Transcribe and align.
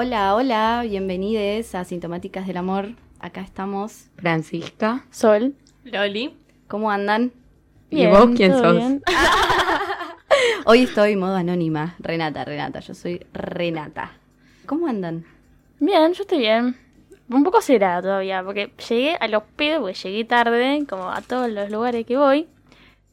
Hola, 0.00 0.36
hola, 0.36 0.84
bienvenidos 0.88 1.74
a 1.74 1.82
Sintomáticas 1.82 2.46
del 2.46 2.58
Amor. 2.58 2.90
Acá 3.18 3.40
estamos. 3.40 4.10
Francisca. 4.14 5.04
Sol. 5.10 5.56
Loli. 5.82 6.36
¿Cómo 6.68 6.92
andan? 6.92 7.32
¿Y 7.90 8.06
vos 8.06 8.28
quién 8.36 8.52
todo 8.52 8.62
sos? 8.62 8.76
bien. 8.76 9.02
Hoy 10.66 10.84
estoy 10.84 11.16
modo 11.16 11.34
anónima. 11.34 11.96
Renata, 11.98 12.44
Renata, 12.44 12.78
yo 12.78 12.94
soy 12.94 13.26
Renata. 13.32 14.12
¿Cómo 14.66 14.86
andan? 14.86 15.24
Bien, 15.80 16.12
yo 16.12 16.22
estoy 16.22 16.38
bien. 16.38 16.76
Un 17.28 17.42
poco 17.42 17.60
cerrada 17.60 18.00
todavía, 18.00 18.44
porque 18.44 18.70
llegué 18.88 19.16
a 19.18 19.26
los 19.26 19.42
pedos, 19.56 19.80
porque 19.80 19.94
llegué 19.94 20.24
tarde, 20.24 20.86
como 20.88 21.10
a 21.10 21.22
todos 21.22 21.50
los 21.50 21.72
lugares 21.72 22.06
que 22.06 22.16
voy. 22.16 22.46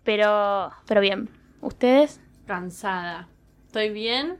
Pero, 0.03 0.69
pero 0.85 1.01
bien. 1.01 1.29
¿Ustedes? 1.61 2.21
Cansada. 2.45 3.27
Estoy 3.65 3.89
bien, 3.89 4.37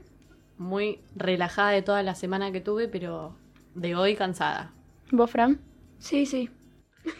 muy 0.58 1.00
relajada 1.14 1.70
de 1.70 1.82
toda 1.82 2.02
la 2.02 2.14
semana 2.14 2.52
que 2.52 2.60
tuve, 2.60 2.88
pero 2.88 3.34
de 3.74 3.94
hoy 3.94 4.14
cansada. 4.16 4.72
¿Vos, 5.10 5.30
Fran? 5.30 5.60
Sí, 5.98 6.26
sí. 6.26 6.50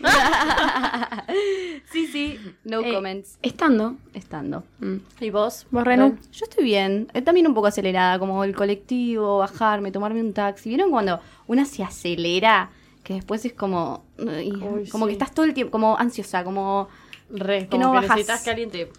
sí, 1.93 2.07
sí, 2.09 2.39
no 2.65 2.81
Eh, 2.81 2.93
comments. 2.93 3.39
Estando. 3.43 3.97
Estando. 4.15 4.65
Mm. 4.81 4.97
¿Y 5.21 5.31
vos? 5.31 5.67
¿Vos, 5.71 5.85
Renu? 5.85 6.17
Yo 6.33 6.45
estoy 6.45 6.65
bien, 6.65 7.09
eh, 7.15 7.23
también 7.23 7.47
un 7.47 7.55
poco 7.55 7.69
acelerada, 7.69 8.19
como 8.19 8.43
el 8.45 8.55
colectivo, 8.55 9.39
bajarme, 9.39 9.93
tomarme 9.93 10.21
un 10.21 10.33
taxi. 10.33 10.71
¿Vieron 10.71 10.91
cuando 10.91 11.21
una 11.47 11.65
se 11.65 11.83
acelera? 11.85 12.71
Que 13.03 13.15
después 13.15 13.45
es 13.45 13.53
como. 13.53 14.05
ay, 14.19 14.53
Uy, 14.53 14.89
como 14.89 15.07
sí. 15.07 15.11
que 15.11 15.13
estás 15.13 15.33
todo 15.33 15.47
el 15.47 15.55
tiempo, 15.55 15.71
como 15.71 15.97
ansiosa, 15.97 16.43
como. 16.45 16.89
Re, 17.31 17.61
Que 17.69 17.71
como 17.71 17.85
no 17.85 17.91
que 17.93 17.97
bajas. 18.07 18.11
necesitas 18.17 18.45
que 18.45 18.51
alguien 18.51 18.71
te... 18.71 18.91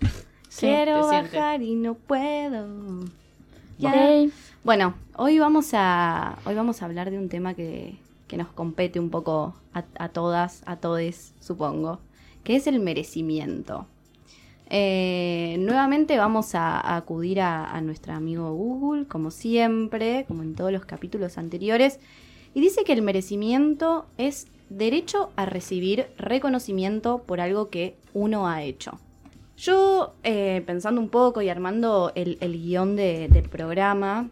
Quiero 0.59 1.01
te 1.03 1.09
siente. 1.09 1.37
bajar 1.37 1.61
y 1.61 1.75
no 1.75 1.93
puedo. 1.95 3.05
Ok. 3.81 4.31
Bueno, 4.63 4.95
hoy 5.15 5.39
vamos 5.39 5.69
a. 5.73 6.39
Hoy 6.45 6.55
vamos 6.55 6.81
a 6.81 6.85
hablar 6.85 7.11
de 7.11 7.17
un 7.17 7.29
tema 7.29 7.53
que, 7.53 7.97
que 8.27 8.37
nos 8.37 8.47
compete 8.47 8.99
un 8.99 9.09
poco 9.09 9.55
a, 9.73 9.85
a 9.99 10.09
todas, 10.09 10.63
a 10.65 10.77
todes, 10.77 11.33
supongo. 11.39 11.99
Que 12.43 12.55
es 12.55 12.67
el 12.67 12.79
merecimiento. 12.79 13.87
Eh, 14.69 15.57
nuevamente 15.59 16.17
vamos 16.17 16.55
a, 16.55 16.79
a 16.79 16.97
acudir 16.97 17.39
a, 17.39 17.71
a 17.71 17.81
nuestro 17.81 18.13
amigo 18.13 18.51
Google, 18.53 19.05
como 19.07 19.31
siempre, 19.31 20.25
como 20.27 20.43
en 20.43 20.55
todos 20.55 20.71
los 20.71 20.85
capítulos 20.85 21.37
anteriores, 21.37 21.99
y 22.53 22.59
dice 22.59 22.83
que 22.83 22.93
el 22.93 23.01
merecimiento 23.01 24.07
es 24.17 24.47
derecho 24.69 25.31
a 25.37 25.45
recibir 25.45 26.07
reconocimiento 26.17 27.23
por 27.23 27.39
algo 27.39 27.69
que 27.69 27.95
uno 28.13 28.47
ha 28.47 28.63
hecho. 28.63 28.99
Yo, 29.57 30.13
eh, 30.23 30.61
pensando 30.65 31.01
un 31.01 31.09
poco 31.09 31.41
y 31.41 31.49
armando 31.49 32.11
el, 32.15 32.37
el 32.41 32.53
guion 32.53 32.95
de- 32.95 33.27
del 33.27 33.49
programa, 33.49 34.29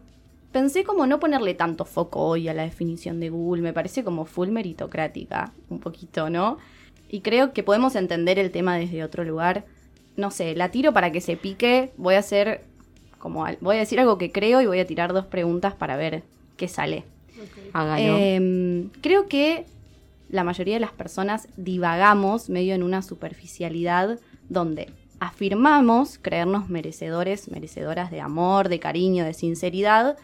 pensé 0.52 0.84
como 0.84 1.06
no 1.06 1.18
ponerle 1.18 1.54
tanto 1.54 1.84
foco 1.84 2.20
hoy 2.20 2.48
a 2.48 2.54
la 2.54 2.62
definición 2.62 3.18
de 3.18 3.30
Google, 3.30 3.62
me 3.62 3.72
parece 3.72 4.04
como 4.04 4.24
full 4.24 4.48
meritocrática, 4.50 5.52
un 5.68 5.80
poquito, 5.80 6.30
¿no? 6.30 6.58
Y 7.08 7.20
creo 7.20 7.52
que 7.52 7.62
podemos 7.64 7.96
entender 7.96 8.38
el 8.38 8.50
tema 8.52 8.76
desde 8.76 9.02
otro 9.04 9.24
lugar. 9.24 9.64
No 10.16 10.30
sé, 10.30 10.54
la 10.54 10.70
tiro 10.70 10.92
para 10.92 11.10
que 11.12 11.20
se 11.20 11.36
pique, 11.36 11.92
voy 11.96 12.14
a 12.14 12.20
hacer 12.20 12.62
como 13.18 13.44
al- 13.44 13.58
voy 13.60 13.76
a 13.76 13.80
decir 13.80 13.98
algo 13.98 14.18
que 14.18 14.30
creo 14.30 14.60
y 14.60 14.66
voy 14.66 14.78
a 14.78 14.86
tirar 14.86 15.12
dos 15.12 15.26
preguntas 15.26 15.74
para 15.74 15.96
ver 15.96 16.22
qué 16.56 16.68
sale. 16.68 17.04
Hágalo. 17.72 18.16
Em, 18.18 18.90
creo 19.02 19.26
que 19.26 19.64
la 20.30 20.44
mayoría 20.44 20.74
de 20.74 20.80
las 20.80 20.92
personas 20.92 21.48
divagamos 21.56 22.48
medio 22.48 22.74
en 22.74 22.82
una 22.84 23.02
superficialidad 23.02 24.18
donde 24.48 24.88
afirmamos 25.20 26.18
creernos 26.20 26.68
merecedores, 26.68 27.50
merecedoras 27.50 28.10
de 28.10 28.20
amor, 28.20 28.68
de 28.68 28.78
cariño, 28.80 29.24
de 29.24 29.34
sinceridad, 29.34 30.16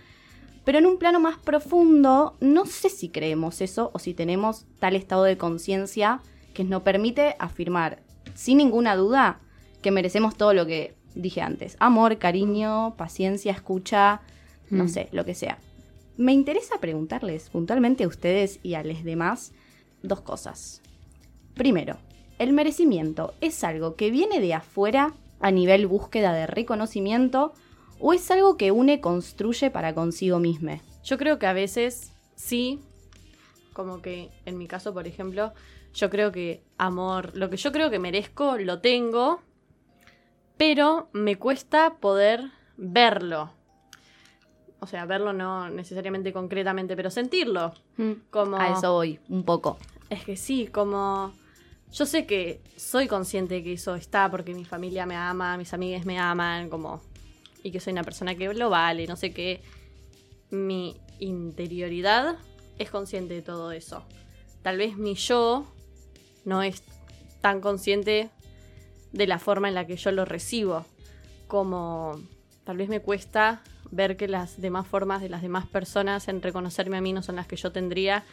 pero 0.64 0.78
en 0.78 0.86
un 0.86 0.98
plano 0.98 1.18
más 1.20 1.38
profundo 1.38 2.36
no 2.40 2.66
sé 2.66 2.88
si 2.88 3.08
creemos 3.08 3.60
eso 3.60 3.90
o 3.94 3.98
si 3.98 4.14
tenemos 4.14 4.64
tal 4.78 4.94
estado 4.96 5.24
de 5.24 5.36
conciencia 5.36 6.20
que 6.54 6.64
nos 6.64 6.82
permite 6.82 7.34
afirmar 7.38 8.00
sin 8.34 8.58
ninguna 8.58 8.94
duda 8.94 9.40
que 9.82 9.90
merecemos 9.90 10.36
todo 10.36 10.54
lo 10.54 10.66
que 10.66 10.94
dije 11.14 11.40
antes. 11.42 11.76
Amor, 11.80 12.18
cariño, 12.18 12.94
paciencia, 12.96 13.52
escucha, 13.52 14.20
no 14.70 14.84
Mm. 14.84 14.88
sé, 14.88 15.08
lo 15.12 15.24
que 15.24 15.34
sea. 15.34 15.58
Me 16.16 16.32
interesa 16.32 16.78
preguntarles 16.78 17.50
puntualmente 17.50 18.04
a 18.04 18.08
ustedes 18.08 18.60
y 18.62 18.74
a 18.74 18.84
los 18.84 19.02
demás 19.02 19.52
dos 20.02 20.20
cosas. 20.20 20.80
Primero, 21.54 21.96
¿el 22.42 22.52
merecimiento 22.52 23.34
es 23.40 23.62
algo 23.62 23.94
que 23.94 24.10
viene 24.10 24.40
de 24.40 24.54
afuera 24.54 25.14
a 25.40 25.50
nivel 25.52 25.86
búsqueda 25.86 26.32
de 26.32 26.48
reconocimiento 26.48 27.52
o 28.00 28.12
es 28.12 28.30
algo 28.32 28.56
que 28.56 28.72
une 28.72 29.00
construye 29.00 29.70
para 29.70 29.94
consigo 29.94 30.40
mismo? 30.40 30.80
Yo 31.04 31.18
creo 31.18 31.38
que 31.38 31.46
a 31.46 31.52
veces 31.52 32.12
sí, 32.34 32.80
como 33.72 34.02
que 34.02 34.30
en 34.44 34.58
mi 34.58 34.66
caso, 34.66 34.92
por 34.92 35.06
ejemplo, 35.06 35.52
yo 35.94 36.10
creo 36.10 36.32
que 36.32 36.64
amor, 36.78 37.36
lo 37.36 37.48
que 37.48 37.56
yo 37.56 37.70
creo 37.70 37.90
que 37.90 38.00
merezco, 38.00 38.56
lo 38.58 38.80
tengo, 38.80 39.40
pero 40.56 41.08
me 41.12 41.36
cuesta 41.36 41.94
poder 42.00 42.50
verlo. 42.76 43.52
O 44.80 44.88
sea, 44.88 45.06
verlo 45.06 45.32
no 45.32 45.70
necesariamente 45.70 46.32
concretamente, 46.32 46.96
pero 46.96 47.08
sentirlo. 47.08 47.72
Como... 48.30 48.56
A 48.56 48.72
eso 48.72 48.94
voy, 48.94 49.20
un 49.28 49.44
poco. 49.44 49.78
Es 50.10 50.24
que 50.24 50.36
sí, 50.36 50.66
como 50.66 51.32
yo 51.92 52.06
sé 52.06 52.26
que 52.26 52.62
soy 52.76 53.06
consciente 53.06 53.56
de 53.56 53.62
que 53.62 53.74
eso 53.74 53.94
está 53.94 54.30
porque 54.30 54.54
mi 54.54 54.64
familia 54.64 55.04
me 55.04 55.16
ama, 55.16 55.56
mis 55.58 55.74
amigas 55.74 56.06
me 56.06 56.18
aman, 56.18 56.70
como 56.70 57.02
y 57.62 57.70
que 57.70 57.80
soy 57.80 57.92
una 57.92 58.02
persona 58.02 58.34
que 58.34 58.52
lo 58.54 58.70
vale, 58.70 59.06
no 59.06 59.16
sé 59.16 59.32
qué. 59.32 59.62
Mi 60.50 60.96
interioridad 61.18 62.36
es 62.78 62.90
consciente 62.90 63.34
de 63.34 63.42
todo 63.42 63.72
eso. 63.72 64.04
Tal 64.62 64.78
vez 64.78 64.96
mi 64.96 65.14
yo 65.14 65.66
no 66.44 66.62
es 66.62 66.82
tan 67.40 67.60
consciente 67.60 68.30
de 69.12 69.26
la 69.26 69.38
forma 69.38 69.68
en 69.68 69.74
la 69.74 69.86
que 69.86 69.96
yo 69.96 70.10
lo 70.12 70.24
recibo. 70.24 70.86
Como 71.46 72.20
tal 72.64 72.78
vez 72.78 72.88
me 72.88 73.00
cuesta 73.00 73.62
ver 73.90 74.16
que 74.16 74.28
las 74.28 74.60
demás 74.60 74.86
formas 74.86 75.20
de 75.20 75.28
las 75.28 75.42
demás 75.42 75.66
personas 75.66 76.28
en 76.28 76.40
reconocerme 76.40 76.96
a 76.96 77.00
mí 77.00 77.12
no 77.12 77.22
son 77.22 77.36
las 77.36 77.46
que 77.46 77.56
yo 77.56 77.70
tendría. 77.70 78.24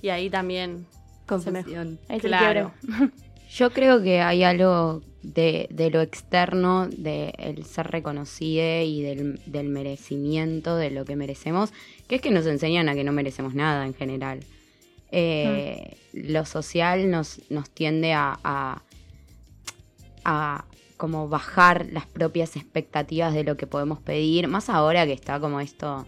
Y 0.00 0.10
ahí 0.10 0.30
también 0.30 0.86
Confusión. 1.28 1.98
Te 2.08 2.18
Claro. 2.18 2.72
Yo 3.50 3.70
creo 3.70 4.02
que 4.02 4.20
hay 4.20 4.42
algo 4.42 5.02
de, 5.22 5.68
de 5.70 5.90
lo 5.90 6.00
externo, 6.00 6.88
del 6.88 7.32
el 7.38 7.64
ser 7.64 7.86
reconocido 7.90 8.82
y 8.82 9.02
del, 9.02 9.40
del 9.46 9.68
merecimiento 9.68 10.76
de 10.76 10.90
lo 10.90 11.04
que 11.04 11.16
merecemos, 11.16 11.72
que 12.08 12.16
es 12.16 12.20
que 12.20 12.30
nos 12.30 12.46
enseñan 12.46 12.88
a 12.88 12.94
que 12.94 13.04
no 13.04 13.12
merecemos 13.12 13.54
nada 13.54 13.86
en 13.86 13.94
general. 13.94 14.40
Eh, 15.10 15.96
Lo 16.12 16.44
social 16.44 17.10
nos, 17.10 17.40
nos 17.48 17.70
tiende 17.70 18.12
a, 18.12 18.38
a, 18.44 18.82
a 20.24 20.64
como 20.98 21.28
bajar 21.28 21.86
las 21.90 22.06
propias 22.06 22.56
expectativas 22.56 23.32
de 23.32 23.44
lo 23.44 23.56
que 23.56 23.66
podemos 23.66 24.00
pedir, 24.00 24.48
más 24.48 24.68
ahora 24.68 25.06
que 25.06 25.12
está 25.12 25.40
como 25.40 25.60
esto, 25.60 26.06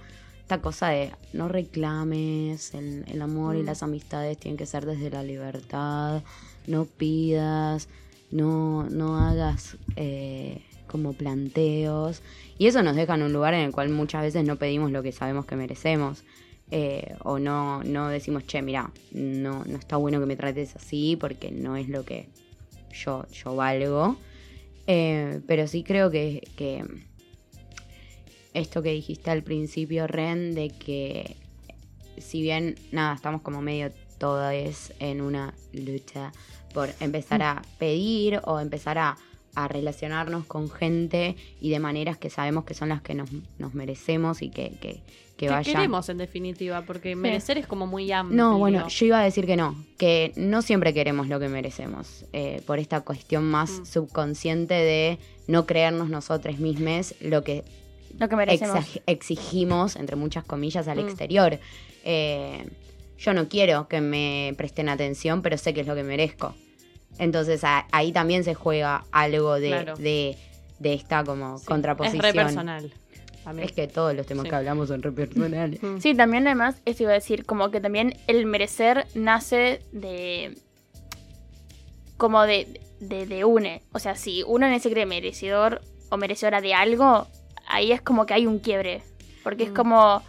esta 0.50 0.62
cosa 0.62 0.88
de 0.88 1.12
no 1.33 1.47
reclames, 1.47 2.75
el, 2.75 3.05
el 3.06 3.22
amor 3.22 3.55
y 3.55 3.62
Mm. 3.62 3.66
las 3.66 3.84
amistades 3.84 4.37
tienen 4.37 4.56
que 4.56 4.66
ser 4.66 4.84
desde 4.84 5.09
la 5.09 5.22
libertad, 5.22 6.25
no 6.66 6.87
pidas, 6.87 7.88
no, 8.32 8.91
no 8.91 9.17
hagas 9.17 9.76
eh, 9.94 10.61
como 10.88 11.12
planteos. 11.12 12.20
Y 12.58 12.67
eso 12.67 12.82
nos 12.82 12.97
deja 12.97 13.14
en 13.14 13.23
un 13.23 13.32
lugar 13.32 13.55
en 13.55 13.61
el 13.61 13.70
cual 13.70 13.91
muchas 13.91 14.23
veces 14.23 14.44
no 14.44 14.56
pedimos 14.56 14.91
lo 14.91 15.05
que 15.05 15.12
sabemos 15.12 15.47
que 15.47 15.55
merecemos. 15.55 16.25
eh, 16.73 17.14
o 17.25 17.38
no, 17.38 17.85
no 17.85 18.08
decimos, 18.08 18.44
che, 18.47 18.61
mira, 18.61 18.93
no, 19.12 19.64
no 19.64 19.76
está 19.79 19.97
bueno 19.99 20.19
que 20.19 20.26
me 20.26 20.35
trates 20.37 20.75
así 20.75 21.17
porque 21.20 21.52
no 21.52 21.76
es 21.76 21.88
lo 21.88 22.05
que 22.05 22.29
yo, 22.93 23.25
yo 23.31 23.55
valgo. 23.55 24.17
Eh, 24.88 25.41
pero 25.47 25.69
sí 25.69 25.85
creo 25.85 26.11
que, 26.11 26.49
que 26.56 26.85
esto 28.55 28.82
que 28.82 28.93
dijiste 28.93 29.31
al 29.31 29.43
principio, 29.43 30.06
Ren, 30.06 30.55
de 30.55 30.70
que 30.70 31.37
si 32.19 32.43
bien, 32.43 32.76
nada, 32.93 33.14
estamos 33.14 33.43
como 33.43 33.62
medio 33.62 33.91
todos 34.19 34.93
en 34.99 35.20
una 35.23 35.55
lucha 35.73 36.32
por 36.75 36.91
empezar 37.00 37.43
a 37.43 37.62
pedir 37.79 38.41
o 38.44 38.61
empezar 38.61 38.99
a, 38.99 39.17
a 39.55 39.67
relacionarnos 39.69 40.44
con 40.44 40.70
gente 40.70 41.37
y 41.61 41.70
de 41.70 41.79
maneras 41.81 42.19
que 42.19 42.29
sabemos 42.31 42.64
que 42.64 42.75
son 42.75 42.91
las 42.91 43.00
que 43.00 43.14
nos, 43.14 43.31
nos 43.58 43.75
merecemos 43.75 44.43
y 44.43 44.50
que, 44.50 44.70
que, 44.81 45.00
que 45.37 45.47
¿Qué 45.47 45.49
vaya. 45.49 45.73
queremos 45.73 46.08
en 46.11 46.19
definitiva? 46.19 46.82
Porque 46.82 47.17
merecer 47.17 47.56
es 47.56 47.67
como 47.67 47.87
muy 47.87 48.12
amplio. 48.12 48.37
No, 48.37 48.58
bueno, 48.58 48.87
yo 48.88 49.06
iba 49.06 49.20
a 49.20 49.25
decir 49.25 49.47
que 49.47 49.56
no, 49.56 49.75
que 49.97 50.32
no 50.37 50.61
siempre 50.61 50.93
queremos 50.93 51.29
lo 51.29 51.41
que 51.41 51.49
merecemos, 51.49 52.26
eh, 52.35 52.61
por 52.67 52.79
esta 52.79 53.00
cuestión 53.00 53.44
más 53.44 53.70
Mm. 53.81 53.87
subconsciente 53.87 54.75
de 54.75 55.19
no 55.49 55.64
creernos 55.64 56.11
nosotros 56.11 56.58
mismos 56.58 57.14
lo 57.20 57.43
que 57.43 57.64
Lo 58.19 58.29
que 58.29 58.37
merecemos. 58.37 58.85
exigimos, 59.07 59.97
entre 59.97 60.17
muchas 60.17 60.45
comillas, 60.45 60.89
al 60.89 60.99
Mm. 61.03 61.09
exterior. 61.09 61.59
Eh, 62.05 62.67
yo 63.19 63.35
no 63.35 63.49
quiero 63.49 63.89
que 63.89 64.01
me 64.01 64.55
presten 64.57 64.89
atención, 64.89 65.43
pero 65.43 65.59
sé 65.59 65.75
que 65.75 65.83
es 65.83 65.87
lo 65.87 65.95
que 65.95 66.03
merezco. 66.03 66.55
Entonces 67.19 67.65
a- 67.65 67.87
ahí 67.93 68.12
también 68.12 68.45
se 68.45 68.55
juega 68.55 69.05
algo 69.12 69.55
de, 69.61 69.69
Claro. 69.69 69.97
de, 69.97 70.37
de 70.79 70.95
esta 70.95 71.23
como 71.25 71.59
Sí, 71.59 71.67
contraposición. 71.67 72.25
Es 72.25 72.33
re 72.35 72.43
personal. 72.45 72.93
También. 73.45 73.69
Es 73.69 73.73
que 73.75 73.89
todos 73.89 74.15
los 74.15 74.27
temas 74.27 74.45
Sí. 74.45 74.51
que 74.51 74.57
hablamos 74.57 74.89
son 74.89 75.03
re 75.03 75.12
personales. 75.12 75.83
Mm. 75.83 75.99
Sí, 76.01 76.15
también 76.15 76.47
además, 76.47 76.77
eso 76.85 77.03
iba 77.05 77.12
a 77.12 77.15
decir, 77.15 77.45
como 77.47 77.71
que 77.71 77.81
también 77.81 78.17
el 78.27 78.45
merecer 78.47 79.07
nace 79.15 79.81
de... 79.93 80.57
como 82.17 82.43
de, 82.43 82.81
de, 83.01 83.27
de 83.27 83.45
une. 83.45 83.83
O 83.93 83.99
sea, 83.99 84.15
si 84.15 84.43
uno 84.47 84.69
no 84.69 84.79
se 84.79 84.91
cree 84.91 85.07
merecedor 85.07 85.81
o 86.11 86.17
merecedora 86.19 86.61
de 86.61 86.75
algo, 86.75 87.27
ahí 87.70 87.93
es 87.93 88.02
como 88.02 88.26
que 88.26 88.34
hay 88.34 88.46
un 88.46 88.58
quiebre. 88.58 89.02
Porque 89.43 89.64
es 89.64 89.70
Mm. 89.70 89.75
como... 89.75 90.22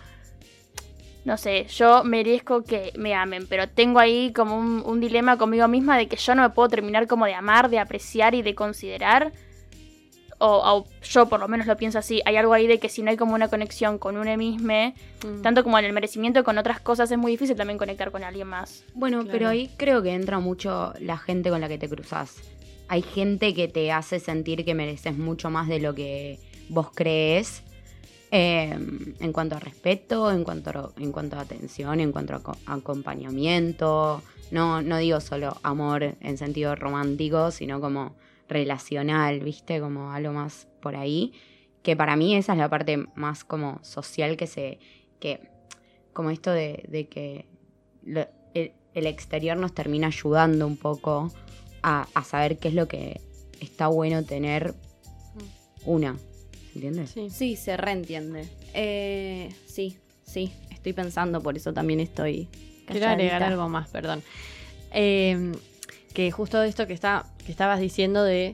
No 1.24 1.38
sé, 1.38 1.66
yo 1.68 2.04
merezco 2.04 2.64
que 2.64 2.92
me 2.98 3.14
amen, 3.14 3.46
pero 3.48 3.70
tengo 3.70 4.00
ahí 4.00 4.34
como 4.34 4.58
un, 4.58 4.82
un 4.84 5.00
dilema 5.00 5.38
conmigo 5.38 5.68
misma 5.68 5.96
de 5.96 6.08
que 6.08 6.16
yo 6.16 6.34
no 6.34 6.42
me 6.42 6.50
puedo 6.50 6.68
terminar 6.68 7.06
como 7.06 7.26
de 7.28 7.36
amar, 7.36 7.70
de 7.70 7.78
apreciar 7.78 8.34
y 8.34 8.42
de 8.42 8.56
considerar. 8.56 9.32
O, 10.40 10.48
o 10.48 10.88
yo 11.04 11.30
por 11.30 11.40
lo 11.40 11.48
menos 11.48 11.68
lo 11.68 11.78
pienso 11.78 12.00
así. 12.00 12.24
Hay 12.26 12.36
algo 12.38 12.54
ahí 12.54 12.66
de 12.66 12.80
que 12.80 12.90
si 12.90 13.04
no 13.04 13.12
hay 13.12 13.18
como 13.18 13.36
una 13.36 13.48
conexión 13.50 14.00
con 14.00 14.18
uno 14.18 14.36
mismo, 14.36 14.74
Mm. 15.24 15.44
tanto 15.44 15.64
como 15.64 15.78
en 15.78 15.86
el 15.86 15.94
merecimiento 15.94 16.44
con 16.44 16.58
otras 16.58 16.80
cosas, 16.80 17.12
es 17.12 17.18
muy 17.20 17.34
difícil 17.34 17.56
también 17.56 17.78
conectar 17.78 18.10
con 18.10 18.24
alguien 18.24 18.48
más. 18.48 18.84
Bueno, 18.96 19.18
Claro. 19.20 19.32
pero 19.32 19.50
ahí 19.50 19.70
creo 19.78 20.02
que 20.02 20.14
entra 20.16 20.40
mucho 20.40 20.94
la 21.00 21.20
gente 21.20 21.52
con 21.52 21.62
la 21.62 21.68
que 21.68 21.78
te 21.78 21.88
cruzas. 21.88 22.38
Hay 22.88 23.04
gente 23.04 23.54
que 23.54 23.68
te 23.68 23.92
hace 23.92 24.20
sentir 24.20 24.66
que 24.66 24.74
mereces 24.74 25.16
mucho 25.16 25.52
más 25.52 25.68
de 25.68 25.80
lo 25.80 25.94
que 25.94 26.40
vos 26.72 26.90
crees. 26.94 27.64
eh, 28.34 28.70
en 29.20 29.34
cuanto 29.34 29.58
a 29.58 29.60
respeto, 29.60 30.32
en 30.32 30.46
cuanto 30.46 30.70
a, 30.70 30.92
en 31.02 31.12
cuanto 31.12 31.36
a 31.36 31.42
atención, 31.42 32.00
en 32.00 32.12
cuanto 32.14 32.34
a 32.34 32.38
aco- 32.38 32.58
acompañamiento. 32.66 34.22
No, 34.52 34.82
no 34.82 34.98
digo 34.98 35.20
solo 35.20 35.58
amor 35.64 36.16
en 36.22 36.38
sentido 36.38 36.76
romántico, 36.76 37.52
sino 37.52 37.82
como 37.82 38.16
relacional, 38.48 39.42
¿viste? 39.42 39.80
Como 39.82 40.12
algo 40.12 40.32
más 40.34 40.68
por 40.82 40.96
ahí. 40.96 41.34
Que 41.84 41.96
para 41.98 42.16
mí 42.16 42.36
esa 42.36 42.54
es 42.54 42.58
la 42.60 42.70
parte 42.70 43.06
más 43.16 43.44
como 43.44 43.80
social 43.84 44.38
que 44.38 44.48
se. 44.48 44.80
que 45.20 45.50
como 46.14 46.30
esto 46.30 46.52
de, 46.52 46.86
de 46.90 47.08
que 47.08 47.46
lo- 48.04 48.28
el, 48.54 48.72
el 48.94 49.06
exterior 49.08 49.58
nos 49.58 49.74
termina 49.74 50.08
ayudando 50.08 50.68
un 50.68 50.78
poco 50.78 51.32
a, 51.84 52.08
a 52.14 52.24
saber 52.24 52.60
qué 52.60 52.68
es 52.70 52.74
lo 52.76 52.88
que 52.88 53.20
está 53.60 53.88
bueno 53.88 54.24
tener 54.24 54.74
una. 55.86 56.16
¿Entiendes? 56.76 57.12
Sí. 57.12 57.30
Sí, 57.30 57.56
se 57.56 57.76
reentiende. 57.78 58.48
Eh, 58.74 59.50
sí, 59.66 59.98
sí, 60.26 60.52
estoy 60.72 60.94
pensando, 60.94 61.42
por 61.42 61.56
eso 61.58 61.74
también 61.74 62.00
estoy. 62.00 62.48
Quiero 62.88 63.08
agregar 63.08 63.40
calladita. 63.40 63.48
algo 63.48 63.70
más, 63.70 63.90
perdón. 63.90 64.24
Eh, 64.94 65.52
que 66.14 66.32
justo 66.32 66.62
esto 66.64 66.88
que, 66.88 66.94
está, 66.94 67.26
que 67.46 67.52
estabas 67.52 67.80
diciendo 67.80 68.24
de, 68.24 68.54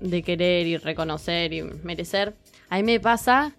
de 0.00 0.22
querer 0.22 0.66
y 0.66 0.76
reconocer 0.76 1.52
y 1.52 1.62
merecer, 1.62 2.34
a 2.68 2.76
mí 2.76 2.82
me 2.82 3.00
pasa 3.00 3.52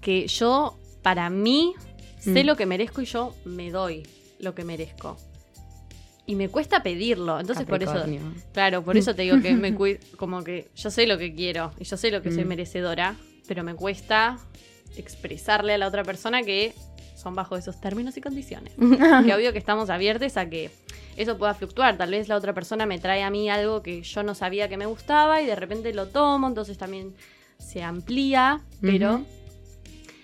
que 0.00 0.26
yo, 0.28 0.78
para 1.02 1.30
mí, 1.30 1.74
sé 2.20 2.44
Mm. 2.44 2.46
lo 2.46 2.56
que 2.56 2.66
merezco 2.66 3.02
y 3.02 3.04
yo 3.04 3.34
me 3.44 3.70
doy 3.70 4.04
lo 4.38 4.54
que 4.54 4.64
merezco. 4.64 5.16
Y 6.26 6.36
me 6.36 6.48
cuesta 6.48 6.82
pedirlo, 6.82 7.40
entonces 7.40 7.66
por 7.66 7.82
eso... 7.82 7.92
Claro, 8.52 8.82
por 8.84 8.96
eso 8.96 9.14
te 9.14 9.22
digo 9.22 9.40
que 9.40 9.54
me 9.56 9.74
cui- 9.78 9.98
como 10.16 10.44
que 10.44 10.68
yo 10.76 10.90
sé 10.90 11.06
lo 11.06 11.18
que 11.18 11.34
quiero 11.34 11.72
y 11.78 11.84
yo 11.84 11.96
sé 11.96 12.10
lo 12.10 12.22
que 12.22 12.30
soy 12.30 12.44
Mm. 12.44 12.48
merecedora, 12.48 13.16
pero 13.48 13.64
me 13.64 13.74
cuesta 13.74 14.38
expresarle 14.96 15.74
a 15.74 15.78
la 15.78 15.88
otra 15.88 16.04
persona 16.04 16.42
que 16.42 16.74
son 17.16 17.34
bajo 17.34 17.56
esos 17.56 17.80
términos 17.80 18.16
y 18.16 18.20
condiciones. 18.20 18.72
que 19.26 19.34
obvio 19.34 19.52
que 19.52 19.58
estamos 19.58 19.90
abiertos 19.90 20.36
a 20.36 20.48
que 20.48 20.70
eso 21.16 21.36
pueda 21.38 21.54
fluctuar. 21.54 21.96
Tal 21.98 22.10
vez 22.10 22.28
la 22.28 22.36
otra 22.36 22.52
persona 22.52 22.86
me 22.86 22.98
trae 22.98 23.22
a 23.22 23.30
mí 23.30 23.50
algo 23.50 23.82
que 23.82 24.02
yo 24.02 24.22
no 24.22 24.34
sabía 24.34 24.68
que 24.68 24.76
me 24.76 24.86
gustaba 24.86 25.42
y 25.42 25.46
de 25.46 25.56
repente 25.56 25.92
lo 25.92 26.06
tomo, 26.08 26.46
entonces 26.46 26.78
también 26.78 27.14
se 27.58 27.82
amplía, 27.82 28.60
pero 28.80 29.22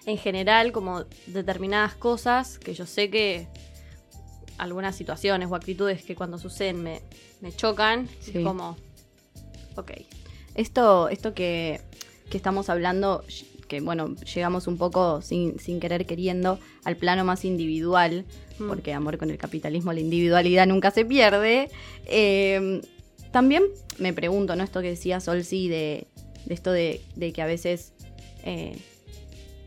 en 0.07 0.17
general 0.19 0.73
como 0.73 1.05
determinadas 1.27 1.95
cosas 1.95 2.59
que 2.59 2.73
yo 2.75 2.87
sé 2.87 3.11
que 3.11 3.47
algunas 4.59 4.97
situaciones 4.97 5.49
o 5.51 5.55
actitudes 5.55 6.03
que 6.03 6.15
cuando 6.15 6.39
suceden 6.39 6.83
me, 6.83 7.01
me 7.41 7.53
chocan, 7.55 8.09
Sí. 8.21 8.39
es 8.39 8.45
como, 8.45 8.77
ok. 9.77 9.93
Esto, 10.55 11.09
esto 11.09 11.35
que, 11.35 11.81
que 12.31 12.37
estamos 12.37 12.69
hablando, 12.69 13.25
que 13.69 13.81
bueno, 13.81 14.15
llegamos 14.35 14.67
un 14.67 14.77
poco 14.77 15.23
sin, 15.23 15.59
sin 15.61 15.79
querer 15.81 16.05
queriendo 16.07 16.59
al 16.85 16.97
plano 16.97 17.25
más 17.25 17.45
individual, 17.45 18.25
Mm. 18.59 18.67
porque 18.67 18.93
amor 18.93 19.19
con 19.19 19.31
el 19.31 19.39
capitalismo, 19.39 19.93
la 19.93 20.01
individualidad 20.01 20.67
nunca 20.67 20.91
se 20.91 21.05
pierde. 21.05 21.71
Eh, 22.07 22.81
también 23.31 23.63
me 23.99 24.13
pregunto, 24.13 24.57
¿no? 24.57 24.65
Esto 24.65 24.81
que 24.83 24.89
decía 24.89 25.21
Solsi 25.21 25.69
de, 25.69 26.09
de 26.45 26.55
esto 26.55 26.73
de, 26.73 27.01
de 27.15 27.33
que 27.33 27.41
a 27.41 27.47
veces 27.47 27.93
eh, 28.43 28.77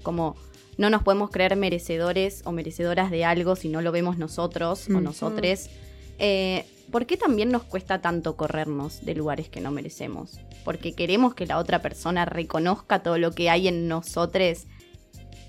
como 0.03 0.35
no 0.77 0.89
nos 0.89 1.03
podemos 1.03 1.29
creer 1.29 1.55
merecedores 1.55 2.41
o 2.45 2.51
merecedoras 2.51 3.11
de 3.11 3.25
algo 3.25 3.55
si 3.55 3.69
no 3.69 3.81
lo 3.81 3.91
vemos 3.91 4.17
nosotros 4.17 4.87
o 4.89 4.93
Mm. 4.99 5.03
nosotres. 5.03 5.69
Eh, 6.19 6.65
¿Por 6.91 7.05
qué 7.05 7.15
también 7.17 7.51
nos 7.51 7.63
cuesta 7.63 8.01
tanto 8.01 8.35
corrernos 8.35 9.05
de 9.05 9.15
lugares 9.15 9.47
que 9.49 9.61
no 9.61 9.71
merecemos? 9.71 10.39
Porque 10.65 10.93
queremos 10.93 11.33
que 11.33 11.45
la 11.45 11.57
otra 11.57 11.81
persona 11.81 12.25
reconozca 12.25 13.01
todo 13.01 13.17
lo 13.17 13.31
que 13.31 13.49
hay 13.49 13.67
en 13.69 13.87
nosotros 13.87 14.65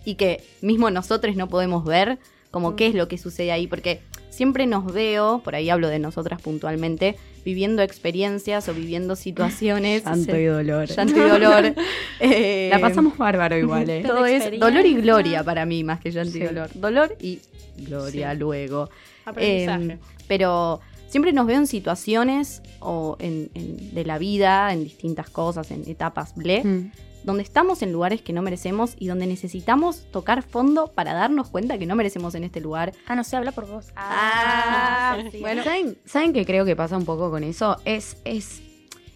y 0.04 0.14
que 0.14 0.42
mismo 0.60 0.90
nosotros 0.90 1.34
no 1.36 1.48
podemos 1.48 1.84
ver, 1.84 2.18
como 2.50 2.72
Mm. 2.72 2.76
qué 2.76 2.86
es 2.88 2.94
lo 2.94 3.08
que 3.08 3.18
sucede 3.18 3.50
ahí, 3.52 3.66
porque 3.66 4.02
siempre 4.32 4.66
nos 4.66 4.92
veo, 4.92 5.40
por 5.44 5.54
ahí 5.54 5.70
hablo 5.70 5.88
de 5.88 5.98
nosotras 5.98 6.40
puntualmente, 6.42 7.16
viviendo 7.44 7.82
experiencias 7.82 8.68
o 8.68 8.74
viviendo 8.74 9.14
situaciones. 9.14 10.04
Llanto 10.06 10.36
y 10.36 10.44
dolor. 10.46 10.88
llanto 10.88 11.16
y 11.16 11.28
dolor. 11.28 11.74
Eh, 12.20 12.68
La 12.72 12.78
pasamos 12.80 13.16
bárbaro 13.18 13.56
igual, 13.58 13.88
¿eh? 13.90 14.02
todo 14.06 14.24
es 14.26 14.58
dolor 14.60 14.86
y 14.86 14.94
gloria 14.94 15.42
para 15.44 15.66
mí, 15.66 15.82
más 15.84 16.00
que 16.00 16.10
llanto 16.12 16.38
y 16.38 16.40
Sí. 16.40 16.46
dolor. 16.46 16.70
Dolor 16.74 17.16
y 17.20 17.40
gloria 17.76 18.32
Sí. 18.32 18.38
luego. 18.38 18.88
Aprendizaje. 19.24 19.84
Eh, 19.94 19.98
pero 20.28 20.80
siempre 21.08 21.32
nos 21.32 21.46
veo 21.46 21.58
en 21.58 21.66
situaciones 21.66 22.62
o 22.80 23.16
en, 23.18 23.50
en- 23.54 23.92
de 23.94 24.04
la 24.04 24.18
vida, 24.18 24.72
en 24.72 24.84
distintas 24.84 25.28
cosas, 25.30 25.70
en 25.72 25.82
etapas, 25.88 26.34
ble, 26.36 26.62
Mm. 26.64 26.90
Donde 27.24 27.42
estamos 27.42 27.82
en 27.82 27.92
lugares 27.92 28.22
que 28.22 28.32
no 28.32 28.42
merecemos 28.42 28.94
y 28.98 29.06
donde 29.08 29.26
necesitamos 29.26 30.10
tocar 30.10 30.42
fondo 30.42 30.88
para 30.88 31.12
darnos 31.14 31.48
cuenta 31.48 31.78
que 31.78 31.86
no 31.86 31.94
merecemos 31.94 32.34
en 32.34 32.44
este 32.44 32.60
lugar. 32.60 32.92
Ah, 33.06 33.14
no 33.14 33.24
sé, 33.24 33.36
habla 33.36 33.52
por 33.52 33.66
vos. 33.66 33.86
Ah, 33.96 35.18
sí. 35.30 35.38
bueno. 35.40 35.62
¿Saben, 35.64 35.98
¿Saben 36.04 36.32
qué 36.32 36.44
creo 36.46 36.64
que 36.64 36.76
pasa 36.76 36.96
un 36.96 37.04
poco 37.04 37.30
con 37.30 37.44
eso? 37.44 37.76
Es, 37.84 38.16
es, 38.24 38.60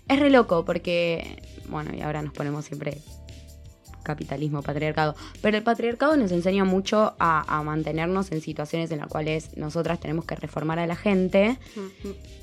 es 0.09 0.19
re 0.21 0.31
loco 0.31 0.65
porque, 0.65 1.43
bueno, 1.69 1.91
y 1.97 2.01
ahora 2.03 2.23
nos 2.23 2.33
ponemos 2.33 2.65
siempre 2.65 2.99
capitalismo, 4.03 4.63
patriarcado, 4.63 5.17
pero 5.43 5.57
el 5.57 5.65
patriarcado 5.65 6.17
nos 6.17 6.31
enseña 6.31 6.65
mucho 6.65 7.15
a, 7.19 7.59
a 7.59 7.63
mantenernos 7.65 8.31
en 8.31 8.41
situaciones 8.41 8.93
en 8.93 8.99
las 9.01 9.09
cuales 9.09 9.57
nosotras 9.57 9.99
tenemos 9.99 10.25
que 10.25 10.37
reformar 10.37 10.79
a 10.79 10.87
la 10.87 10.95
gente 10.95 11.59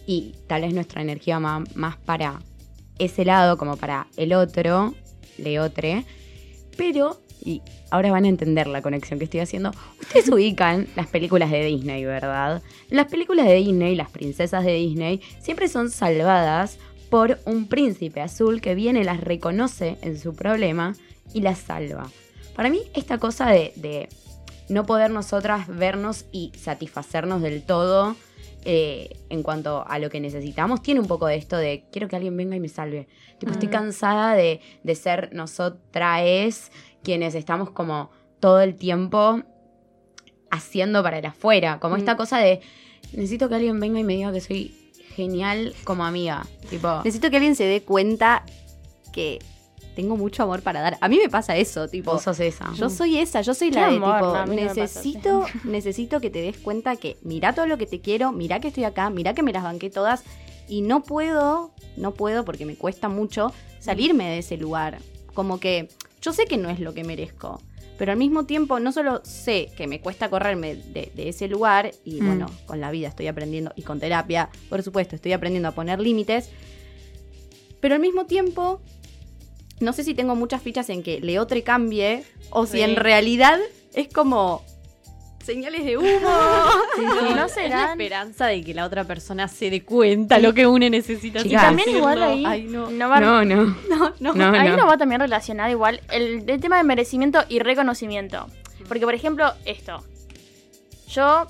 y 0.05 0.36
tal 0.48 0.63
vez 0.63 0.74
nuestra 0.74 1.01
energía 1.01 1.39
ma- 1.39 1.63
más 1.75 1.96
para 1.96 2.41
ese 3.00 3.24
lado 3.24 3.58
como 3.58 3.77
para 3.77 4.08
el 4.17 4.34
otro, 4.34 4.93
leotre, 5.38 6.06
pero, 6.78 7.20
y 7.44 7.62
ahora 7.92 8.12
van 8.12 8.25
a 8.25 8.30
entender 8.30 8.68
la 8.68 8.82
conexión 8.82 9.20
que 9.20 9.25
estoy 9.25 9.42
haciendo, 9.42 9.72
ustedes 10.02 10.30
ubican 10.30 10.88
las 10.96 11.08
películas 11.08 11.52
de 11.52 11.66
Disney, 11.66 12.06
¿verdad? 12.06 12.62
Las 12.90 13.08
películas 13.08 13.46
de 13.46 13.56
Disney, 13.56 13.96
las 13.96 14.10
princesas 14.10 14.63
de 14.66 14.74
Disney, 14.74 15.22
siempre 15.40 15.68
son 15.68 15.90
salvadas 15.90 16.78
por 17.10 17.40
un 17.46 17.68
príncipe 17.68 18.22
azul 18.22 18.60
que 18.60 18.75
viene, 18.75 19.04
las 19.04 19.22
reconoce 19.22 19.98
en 20.02 20.20
su 20.20 20.34
problema 20.34 20.96
y 21.34 21.42
las 21.42 21.60
salva. 21.60 22.10
Para 22.56 22.70
mí, 22.70 22.82
esta 22.96 23.20
cosa 23.20 23.50
de, 23.50 23.74
de 23.75 24.10
no 24.70 24.86
poder 24.86 25.12
nosotras 25.12 25.68
vernos 25.68 26.25
y 26.32 26.52
satisfacernos 26.58 27.42
del 27.42 27.63
todo 27.63 28.16
eh, 28.66 29.10
en 29.30 29.44
cuanto 29.44 29.84
a 29.88 30.00
lo 30.00 30.10
que 30.10 30.20
necesitamos, 30.20 30.82
tiene 30.82 31.00
un 31.00 31.08
poco 31.08 31.28
de 31.28 31.36
esto 31.36 31.58
de 31.58 31.86
quiero 31.92 32.08
que 32.08 32.16
alguien 32.16 32.36
venga 32.38 32.56
y 32.56 32.60
me 32.60 32.70
salve. 32.70 33.08
Tipo, 33.40 33.52
estoy 33.52 33.68
Mm. 33.68 33.72
cansada 33.72 34.36
de, 34.36 34.62
de 34.84 34.96
ser 34.96 35.30
nosotras 35.34 36.72
quienes 37.04 37.36
estamos 37.36 37.72
como 37.72 38.10
todo 38.40 38.62
el 38.62 38.76
tiempo 38.76 39.42
haciendo 40.52 41.02
para 41.04 41.20
el 41.20 41.26
afuera. 41.26 41.80
Como 41.80 41.96
esta 41.98 42.14
Mm. 42.14 42.18
cosa 42.18 42.38
de 42.40 42.62
necesito 43.14 43.50
que 43.50 43.56
alguien 43.56 43.80
venga 43.80 44.00
y 44.00 44.04
me 44.04 44.14
diga 44.16 44.32
que 44.32 44.42
soy 44.42 44.74
genial 45.16 45.74
como 45.84 46.06
amiga. 46.06 46.46
Tipo, 46.70 46.98
Necesito 47.04 47.30
que 47.30 47.38
alguien 47.38 47.56
se 47.56 47.66
dé 47.66 47.82
cuenta 47.82 48.44
que 49.12 49.40
tengo 49.96 50.18
mucho 50.18 50.44
amor 50.44 50.62
para 50.62 50.82
dar. 50.82 50.98
A 51.02 51.08
mí 51.08 51.18
me 51.18 51.30
pasa 51.30 51.56
eso, 51.58 51.88
tipo. 51.88 52.12
vos 52.12 52.24
sos 52.24 52.40
esa. 52.40 52.74
Yo 52.74 52.90
soy 52.90 53.18
esa, 53.20 53.42
yo 53.42 53.54
soy 53.54 53.72
la 53.72 53.90
de 53.90 53.98
amor, 53.98 54.16
tipo, 54.16 54.26
no, 54.28 54.34
pasa 54.34 54.46
necesito, 54.46 55.46
necesito 55.64 56.20
que 56.20 56.30
te 56.30 56.42
des 56.42 56.58
cuenta 56.58 56.96
que 56.96 57.18
mira 57.22 57.54
todo 57.54 57.68
lo 57.68 57.78
que 57.78 57.86
te 57.86 58.02
quiero, 58.02 58.32
mira 58.32 58.60
que 58.60 58.70
estoy 58.70 58.84
acá, 58.86 59.10
mira 59.10 59.34
que 59.34 59.44
me 59.44 59.54
las 59.54 59.64
banqué 59.64 59.90
todas 59.90 60.24
y 60.68 60.82
no 60.82 61.04
puedo, 61.04 61.72
no 61.98 62.14
puedo 62.14 62.46
porque 62.46 62.66
me 62.66 62.76
cuesta 62.76 63.10
mucho 63.10 63.52
salirme 63.80 64.30
de 64.30 64.38
ese 64.40 64.58
lugar. 64.58 65.00
Como 65.34 65.60
que 65.60 65.90
yo 66.22 66.34
sé 66.34 66.46
que 66.46 66.58
no 66.58 66.70
es 66.70 66.80
lo 66.80 66.94
que 66.94 67.04
merezco, 67.04 67.62
pero 67.98 68.12
al 68.12 68.18
mismo 68.18 68.46
tiempo 68.46 68.80
no 68.80 68.92
solo 68.92 69.22
sé 69.24 69.72
que 69.78 69.88
me 69.88 70.00
cuesta 70.02 70.30
correrme 70.30 70.76
de, 70.76 71.12
de 71.14 71.30
ese 71.30 71.48
lugar 71.48 71.92
y 72.04 72.22
Mm. 72.22 72.26
bueno, 72.26 72.46
con 72.66 72.80
la 72.82 72.90
vida 72.92 73.08
estoy 73.10 73.28
aprendiendo 73.28 73.72
y 73.76 73.82
con 73.84 74.00
terapia, 74.00 74.50
por 74.70 74.82
supuesto, 74.82 75.16
estoy 75.16 75.34
aprendiendo 75.34 75.70
a 75.70 75.74
poner 75.74 76.00
límites, 76.00 76.50
pero 77.80 77.96
al 77.96 78.02
mismo 78.02 78.26
tiempo 78.26 78.82
no 79.84 79.94
sé 79.94 80.04
si 80.04 80.13
tengo 80.13 80.36
muchas 80.36 80.62
fichas 80.62 80.90
en 80.90 81.04
que 81.04 81.20
le 81.22 81.40
otro 81.40 81.58
cambie 81.63 82.24
o 82.50 82.66
si 82.66 82.78
Sí. 82.78 82.82
en 82.82 82.96
realidad 82.96 83.60
es 83.94 84.08
como 84.08 84.63
señales 85.44 85.84
de 85.86 85.98
humo. 85.98 86.08
No 87.36 87.46
Es 87.46 87.56
la 87.70 87.92
esperanza 87.92 88.48
de 88.48 88.63
que 88.63 88.74
la 88.74 88.86
otra 88.86 89.04
persona 89.04 89.48
se 89.48 89.70
dé 89.70 89.84
cuenta 89.84 90.40
lo 90.40 90.54
que 90.54 90.66
une 90.68 90.90
necesita. 90.90 91.42
Y 91.46 91.50
también 91.52 91.90
igual 91.90 92.24
ahí 92.24 92.46
Ay, 92.46 92.63
no. 92.63 92.90
no 92.90 93.10
va, 93.10 93.20
No, 93.20 93.44
no. 93.44 93.66
No, 93.90 94.13
no. 94.20 94.34
No, 94.34 94.58
ahí 94.58 94.70
no. 94.70 94.78
no 94.78 94.88
va 94.88 94.98
también 94.98 95.20
relacionado 95.22 95.70
igual 95.70 96.02
el, 96.12 96.50
el 96.50 96.62
tema 96.62 96.78
de 96.78 96.84
merecimiento 96.84 97.44
y 97.50 97.60
reconocimiento. 97.60 98.48
Porque, 98.88 99.06
por 99.06 99.13
ejemplo, 99.13 99.52
esto. 99.66 100.04
Yo 101.08 101.46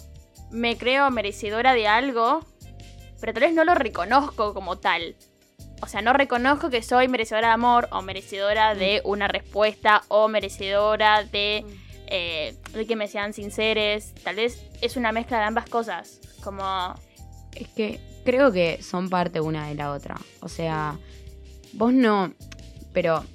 me 0.52 0.78
creo 0.78 1.10
merecedora 1.12 1.74
de 1.74 1.88
algo, 1.88 2.46
pero 3.20 3.34
tal 3.34 3.44
vez 3.44 3.54
no 3.54 3.64
lo 3.64 3.76
reconozco 3.76 4.54
como 4.54 4.78
tal. 4.78 5.16
O 5.84 5.88
sea, 5.88 6.02
no 6.02 6.14
reconozco 6.14 6.70
que 6.70 6.82
soy 6.82 7.10
merecedora 7.10 7.50
de 7.50 7.54
amor 7.56 7.90
o 7.92 8.02
merecedora 8.02 8.74
de 8.74 9.02
una 9.04 9.28
respuesta 9.28 10.04
o 10.08 10.30
merecedora 10.30 11.26
de, 11.26 11.66
eh, 12.08 12.56
de 12.72 12.88
que 12.88 12.96
me 12.96 13.10
sean 13.10 13.34
sinceres. 13.34 14.16
Tal 14.24 14.38
vez 14.38 14.66
es 14.80 14.96
una 14.96 15.12
mezcla 15.12 15.40
de 15.40 15.44
ambas 15.44 15.70
cosas. 15.70 16.22
Como... 16.42 16.64
Es 17.54 17.68
que 17.68 18.00
creo 18.24 18.54
que 18.54 18.82
son 18.82 19.10
parte 19.10 19.42
una 19.42 19.68
de 19.68 19.76
la 19.76 19.92
otra. 19.92 20.16
O 20.40 20.48
sea, 20.48 20.98
vos 21.74 21.92
no. 21.92 22.34
Pero 22.94 23.26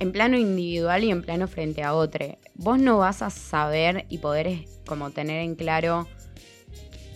en 0.00 0.10
plano 0.10 0.36
individual 0.36 1.04
y 1.04 1.12
en 1.12 1.22
plano 1.22 1.46
frente 1.46 1.84
a 1.84 1.94
otro, 1.94 2.36
vos 2.54 2.80
no 2.80 2.98
vas 2.98 3.22
a 3.22 3.30
saber 3.30 4.06
y 4.08 4.18
poder 4.18 4.64
como 4.88 5.12
tener 5.12 5.42
en 5.42 5.54
claro 5.54 6.08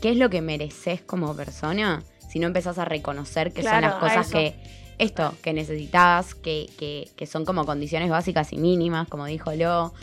qué 0.00 0.12
es 0.12 0.16
lo 0.16 0.30
que 0.30 0.42
mereces 0.42 1.02
como 1.02 1.34
persona 1.34 2.04
si 2.36 2.40
no 2.40 2.48
empezás 2.48 2.76
a 2.76 2.84
reconocer 2.84 3.50
que 3.50 3.62
son 3.62 3.80
las 3.80 3.94
cosas 3.94 4.30
que. 4.30 4.54
Esto, 4.98 5.34
que 5.42 5.54
necesitas, 5.54 6.34
que, 6.34 6.68
que, 6.78 7.08
que 7.16 7.26
son 7.26 7.46
como 7.46 7.64
condiciones 7.64 8.10
básicas 8.10 8.52
y 8.52 8.58
mínimas, 8.58 9.08
como 9.08 9.24
dijo 9.24 9.52
Lo. 9.54 9.94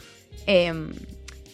Em, 0.48 0.94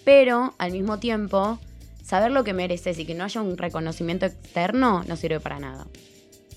pero 0.05 0.53
al 0.57 0.71
mismo 0.71 0.99
tiempo, 0.99 1.59
saber 2.01 2.31
lo 2.31 2.45
que 2.45 2.53
mereces 2.53 2.97
y 2.97 3.05
que 3.05 3.13
no 3.13 3.25
haya 3.25 3.41
un 3.41 3.57
reconocimiento 3.57 4.25
externo 4.25 5.03
no 5.05 5.15
sirve 5.17 5.41
para 5.41 5.59
nada. 5.59 5.85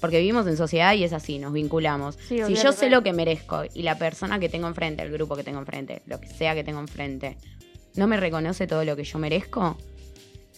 Porque 0.00 0.18
vivimos 0.18 0.46
en 0.46 0.56
sociedad 0.56 0.94
y 0.94 1.02
es 1.02 1.12
así, 1.12 1.40
nos 1.40 1.52
vinculamos. 1.52 2.16
Sí, 2.28 2.40
si 2.46 2.54
yo 2.54 2.70
sé 2.70 2.90
lo 2.90 3.02
que 3.02 3.12
merezco 3.12 3.62
y 3.74 3.82
la 3.82 3.98
persona 3.98 4.38
que 4.38 4.48
tengo 4.48 4.68
enfrente, 4.68 5.02
el 5.02 5.10
grupo 5.10 5.34
que 5.34 5.42
tengo 5.42 5.58
enfrente, 5.58 6.02
lo 6.06 6.20
que 6.20 6.28
sea 6.28 6.54
que 6.54 6.62
tengo 6.62 6.78
enfrente, 6.78 7.38
no 7.96 8.06
me 8.06 8.16
reconoce 8.16 8.68
todo 8.68 8.84
lo 8.84 8.94
que 8.94 9.02
yo 9.02 9.18
merezco, 9.18 9.76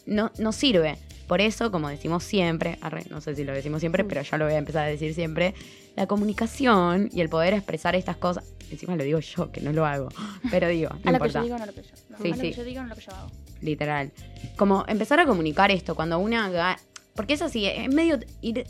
no, 0.05 0.33
no 0.39 0.53
sirve. 0.53 0.99
Por 1.27 1.41
eso, 1.41 1.71
como 1.71 1.89
decimos 1.89 2.25
siempre, 2.25 2.79
arre, 2.81 3.05
no 3.11 3.21
sé 3.21 3.35
si 3.35 3.45
lo 3.45 3.53
decimos 3.53 3.81
siempre, 3.81 4.05
pero 4.05 4.23
ya 4.23 4.39
lo 4.39 4.45
voy 4.45 4.55
a 4.55 4.59
empezar 4.59 4.85
a 4.85 4.89
decir 4.89 5.15
siempre, 5.15 5.55
la 5.97 6.07
comunicación 6.07 7.09
y 7.13 7.21
el 7.21 7.29
poder 7.29 7.55
expresar 7.55 7.95
estas 7.95 8.17
cosas, 8.17 8.45
encima 8.71 8.97
lo 8.97 9.05
digo 9.05 9.21
yo, 9.21 9.51
que 9.51 9.61
no 9.61 9.73
lo 9.73 9.87
hago, 9.87 10.09
pero 10.51 10.69
digo, 10.69 10.91
no 11.03 11.11
a 11.11 11.13
lo 11.13 11.21
que 11.21 11.31
yo 11.31 11.43
digo, 11.43 11.59
no 11.59 11.67
lo 11.67 11.73
que 11.73 11.83
yo. 11.83 11.89
No, 12.11 12.19
Sí, 12.19 12.33
a 12.33 12.37
lo 12.37 12.43
que 12.43 12.53
yo 12.53 12.65
digo, 12.65 12.83
no 12.83 12.89
lo 12.89 12.95
que 12.95 13.01
yo 13.03 13.13
hago. 13.13 13.31
literal. 13.61 14.13
Como 14.57 14.85
empezar 14.89 15.21
a 15.21 15.27
comunicar 15.27 15.71
esto 15.71 15.95
cuando 15.95 16.19
una... 16.19 16.77
Porque 17.15 17.35
es 17.35 17.43
así, 17.43 17.67
es 17.67 17.89
medio 17.93 18.19
ir 18.41 18.67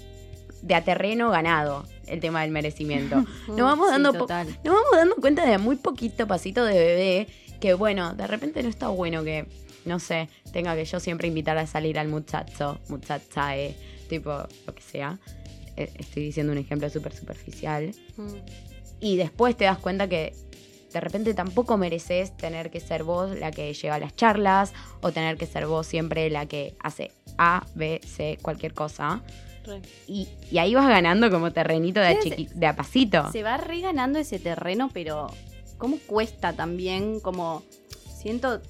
de 0.62 0.74
a 0.74 0.84
terreno 0.84 1.30
ganado 1.30 1.84
el 2.06 2.20
tema 2.20 2.42
del 2.42 2.50
merecimiento. 2.50 3.16
Nos 3.48 3.60
vamos, 3.60 3.86
Sí, 3.88 3.92
dando 3.92 4.12
nos 4.12 4.28
vamos 4.28 4.90
dando 4.92 5.16
cuenta 5.16 5.46
de 5.46 5.58
muy 5.58 5.76
poquito 5.76 6.26
pasito 6.26 6.64
de 6.64 6.74
bebé 6.78 7.28
que, 7.60 7.74
bueno, 7.74 8.14
de 8.14 8.26
repente 8.26 8.62
no 8.62 8.68
está 8.68 8.88
bueno 8.88 9.24
que, 9.24 9.46
no 9.84 9.98
sé, 9.98 10.28
tenga 10.52 10.74
que 10.74 10.84
yo 10.84 11.00
siempre 11.00 11.28
invitar 11.28 11.58
a 11.58 11.66
salir 11.66 11.98
al 11.98 12.08
muchacho, 12.08 12.78
muchachae, 12.88 13.74
tipo, 14.08 14.32
lo 14.66 14.74
que 14.74 14.82
sea. 14.82 15.18
Eh, 15.76 15.90
Estoy 15.98 16.24
diciendo 16.24 16.52
un 16.52 16.58
ejemplo 16.58 16.88
súper 16.90 17.14
superficial 17.14 17.92
Mm. 18.16 18.28
y 19.00 19.16
después 19.16 19.56
te 19.56 19.64
das 19.64 19.78
cuenta 19.78 20.08
que 20.08 20.32
de 20.92 21.00
repente 21.00 21.34
tampoco 21.34 21.76
mereces 21.76 22.36
tener 22.36 22.70
que 22.70 22.78
ser 22.78 23.02
vos 23.02 23.36
la 23.36 23.50
que 23.50 23.74
lleva 23.74 23.98
las 23.98 24.14
charlas 24.14 24.72
o 25.00 25.10
tener 25.10 25.36
que 25.36 25.46
ser 25.46 25.66
vos 25.66 25.86
siempre 25.88 26.30
la 26.30 26.46
que 26.46 26.76
hace 26.78 27.10
A, 27.36 27.66
B, 27.74 28.00
C, 28.06 28.38
cualquier 28.40 28.74
cosa. 28.74 29.22
Y, 30.06 30.28
y 30.52 30.58
ahí 30.58 30.74
vas 30.74 30.86
ganando 30.86 31.30
como 31.30 31.50
terrenito 31.52 31.98
de 31.98 32.06
a, 32.06 32.22
Sí, 32.22 32.30
chiqui- 32.30 32.48
de 32.50 32.66
a 32.66 32.76
pasito. 32.76 33.32
Se 33.32 33.42
va 33.42 33.56
reganando 33.56 34.18
ese 34.20 34.38
terreno, 34.38 34.90
pero 34.92 35.26
¿cómo 35.78 35.98
cuesta 36.06 36.52
también? 36.52 37.18
Como 37.18 37.62
siento 38.20 38.60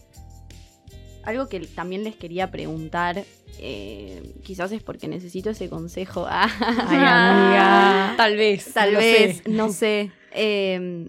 algo 1.26 1.48
que 1.48 1.60
también 1.60 2.04
les 2.04 2.16
quería 2.16 2.50
preguntar. 2.50 3.24
eh, 3.60 4.34
quizás 4.44 4.72
es 4.72 4.82
porque 4.82 5.06
necesito 5.08 5.50
ese 5.50 5.68
consejo. 5.70 6.26
Ah, 6.28 6.48
Ay, 6.88 6.96
amiga. 6.96 8.14
Tal 8.16 8.36
vez. 8.36 8.72
Tal 8.72 8.92
no 8.92 8.98
vez, 8.98 9.36
sé. 9.38 9.42
no 9.50 9.68
sé. 9.70 10.10
Eh, 10.32 11.08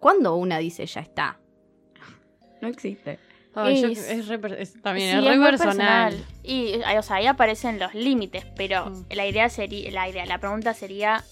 ¿Cuándo 0.00 0.34
una 0.36 0.58
dice 0.58 0.86
ya 0.86 1.00
está? 1.00 1.38
No 2.60 2.68
existe. 2.68 3.18
Yo- 3.54 3.62
es 3.66 4.28
re 4.28 4.40
es- 4.62 4.80
también 4.80 5.10
Sí, 5.12 5.18
es 5.18 5.24
re 5.30 5.36
muy 5.38 5.46
personal. 5.50 6.24
Y, 6.42 6.76
o 6.98 7.02
sea, 7.02 7.16
ahí 7.16 7.26
aparecen 7.26 7.78
los 7.78 7.92
límites, 7.94 8.46
pero 8.56 8.86
Mm. 8.86 9.04
la 9.10 9.26
idea 9.26 9.48
sería, 9.50 9.90
la 9.90 10.08
idea, 10.08 10.24
la 10.24 10.38
pregunta 10.38 10.72
sería 10.72 11.22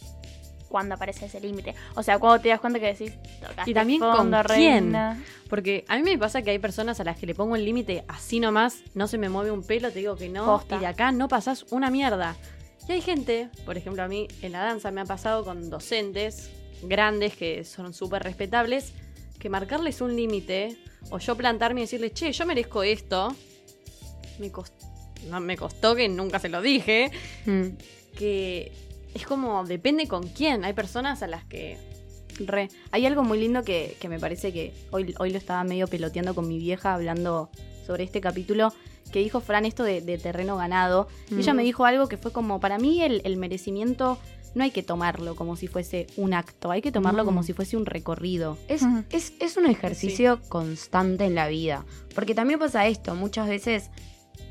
cuándo 0.71 0.95
aparece 0.95 1.27
ese 1.27 1.39
límite. 1.41 1.75
O 1.97 2.03
sea, 2.03 2.19
cuando 2.19 2.41
te 2.41 2.49
das 2.49 2.61
cuenta 2.61 2.79
que 2.81 2.87
decís, 2.87 3.13
tocaste 3.47 3.71
Y 3.71 3.75
también 3.75 4.01
con 4.01 4.17
fondo, 4.17 4.39
quién. 4.47 4.85
reina. 4.85 5.23
Porque 5.51 5.85
a 5.89 5.97
mí 5.97 6.03
me 6.03 6.17
pasa 6.17 6.41
que 6.41 6.51
hay 6.51 6.59
personas 6.59 6.99
a 7.01 7.05
las 7.05 7.19
que 7.19 7.27
le 7.27 7.35
pongo 7.35 7.57
el 7.57 7.65
límite 7.65 8.05
así 8.09 8.41
nomás, 8.41 8.79
no 8.95 9.07
se 9.09 9.19
me 9.19 9.29
mueve 9.29 9.51
un 9.51 9.63
pelo, 9.65 9.91
te 9.91 9.99
digo 9.99 10.17
que 10.17 10.29
no, 10.31 10.47
Posta. 10.47 10.77
y 10.77 10.79
de 10.79 10.87
acá 10.87 11.13
no 11.13 11.29
pasás 11.29 11.67
una 11.71 11.91
mierda. 11.91 12.37
Y 12.89 12.93
hay 12.93 13.01
gente, 13.03 13.49
por 13.67 13.77
ejemplo 13.77 14.03
a 14.03 14.09
mí 14.09 14.27
en 14.43 14.53
la 14.53 14.61
danza 14.63 14.91
me 14.91 15.01
ha 15.03 15.05
pasado 15.05 15.45
con 15.45 15.69
docentes 15.69 16.51
grandes 16.83 17.37
que 17.37 17.65
son 17.65 17.93
súper 17.93 18.23
respetables, 18.23 18.93
que 19.39 19.51
marcarles 19.51 20.01
un 20.01 20.15
límite, 20.17 20.77
o 21.11 21.19
yo 21.19 21.37
plantarme 21.37 21.81
y 21.81 21.85
decirles, 21.85 22.15
che, 22.15 22.31
yo 22.33 22.47
merezco 22.47 22.83
esto, 22.83 23.35
me 24.39 24.51
costó, 24.51 24.87
no, 25.29 25.41
me 25.41 25.57
costó 25.57 25.95
que 25.97 26.09
nunca 26.09 26.39
se 26.39 26.49
lo 26.49 26.63
dije, 26.63 27.11
Mm. 27.45 27.69
que 28.17 28.73
es 29.15 29.27
como, 29.27 29.65
depende 29.65 30.07
con 30.09 30.29
quién, 30.29 30.65
hay 30.65 30.73
personas 30.73 31.23
a 31.23 31.27
las 31.27 31.45
que... 31.45 31.79
Re. 32.39 32.69
Hay 32.91 33.05
algo 33.05 33.23
muy 33.23 33.39
lindo 33.39 33.65
que, 33.65 33.97
que 34.01 34.09
me 34.09 34.19
parece 34.19 34.51
que 34.53 34.73
hoy, 34.93 35.15
hoy 35.19 35.31
lo 35.31 35.37
estaba 35.37 35.63
medio 35.65 35.87
peloteando 35.89 36.35
con 36.35 36.49
mi 36.49 36.59
vieja 36.59 36.95
hablando 36.95 37.51
sobre 37.87 38.05
este 38.05 38.21
capítulo, 38.23 38.73
que 39.13 39.19
dijo 39.19 39.41
Fran 39.41 39.67
esto 39.67 39.83
de, 39.83 40.01
de 40.01 40.17
terreno 40.17 40.57
ganado. 40.57 41.09
Y 41.31 41.41
ella 41.41 41.53
Mm. 41.53 41.57
me 41.57 41.63
dijo 41.65 41.85
algo 41.85 42.09
que 42.09 42.17
fue 42.17 42.33
como, 42.33 42.59
para 42.59 42.79
mí 42.79 43.03
el, 43.03 43.21
el 43.25 43.37
merecimiento 43.37 44.17
no 44.55 44.65
hay 44.65 44.71
que 44.71 44.83
tomarlo 44.83 45.37
como 45.37 45.55
si 45.57 45.67
fuese 45.67 46.07
un 46.17 46.33
acto, 46.33 46.71
hay 46.71 46.81
que 46.81 46.91
tomarlo 46.93 47.23
No. 47.23 47.27
como 47.27 47.43
si 47.43 47.53
fuese 47.53 47.77
un 47.77 47.85
recorrido. 47.85 48.57
Es, 48.69 48.83
es, 49.11 49.35
es 49.39 49.57
un 49.59 49.67
ejercicio 49.67 50.41
constante 50.49 51.25
en 51.25 51.35
la 51.35 51.47
vida. 51.49 51.85
Porque 52.15 52.35
también 52.35 52.59
pasa 52.59 52.87
esto, 52.87 53.15
muchas 53.17 53.49
veces 53.49 53.91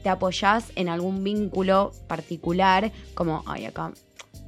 te 0.04 0.10
apoyás 0.10 0.72
en 0.75 0.89
algún 0.89 1.24
vínculo 1.24 1.92
particular, 2.08 2.92
como, 3.16 3.44
ay, 3.48 3.66
acá 3.66 3.94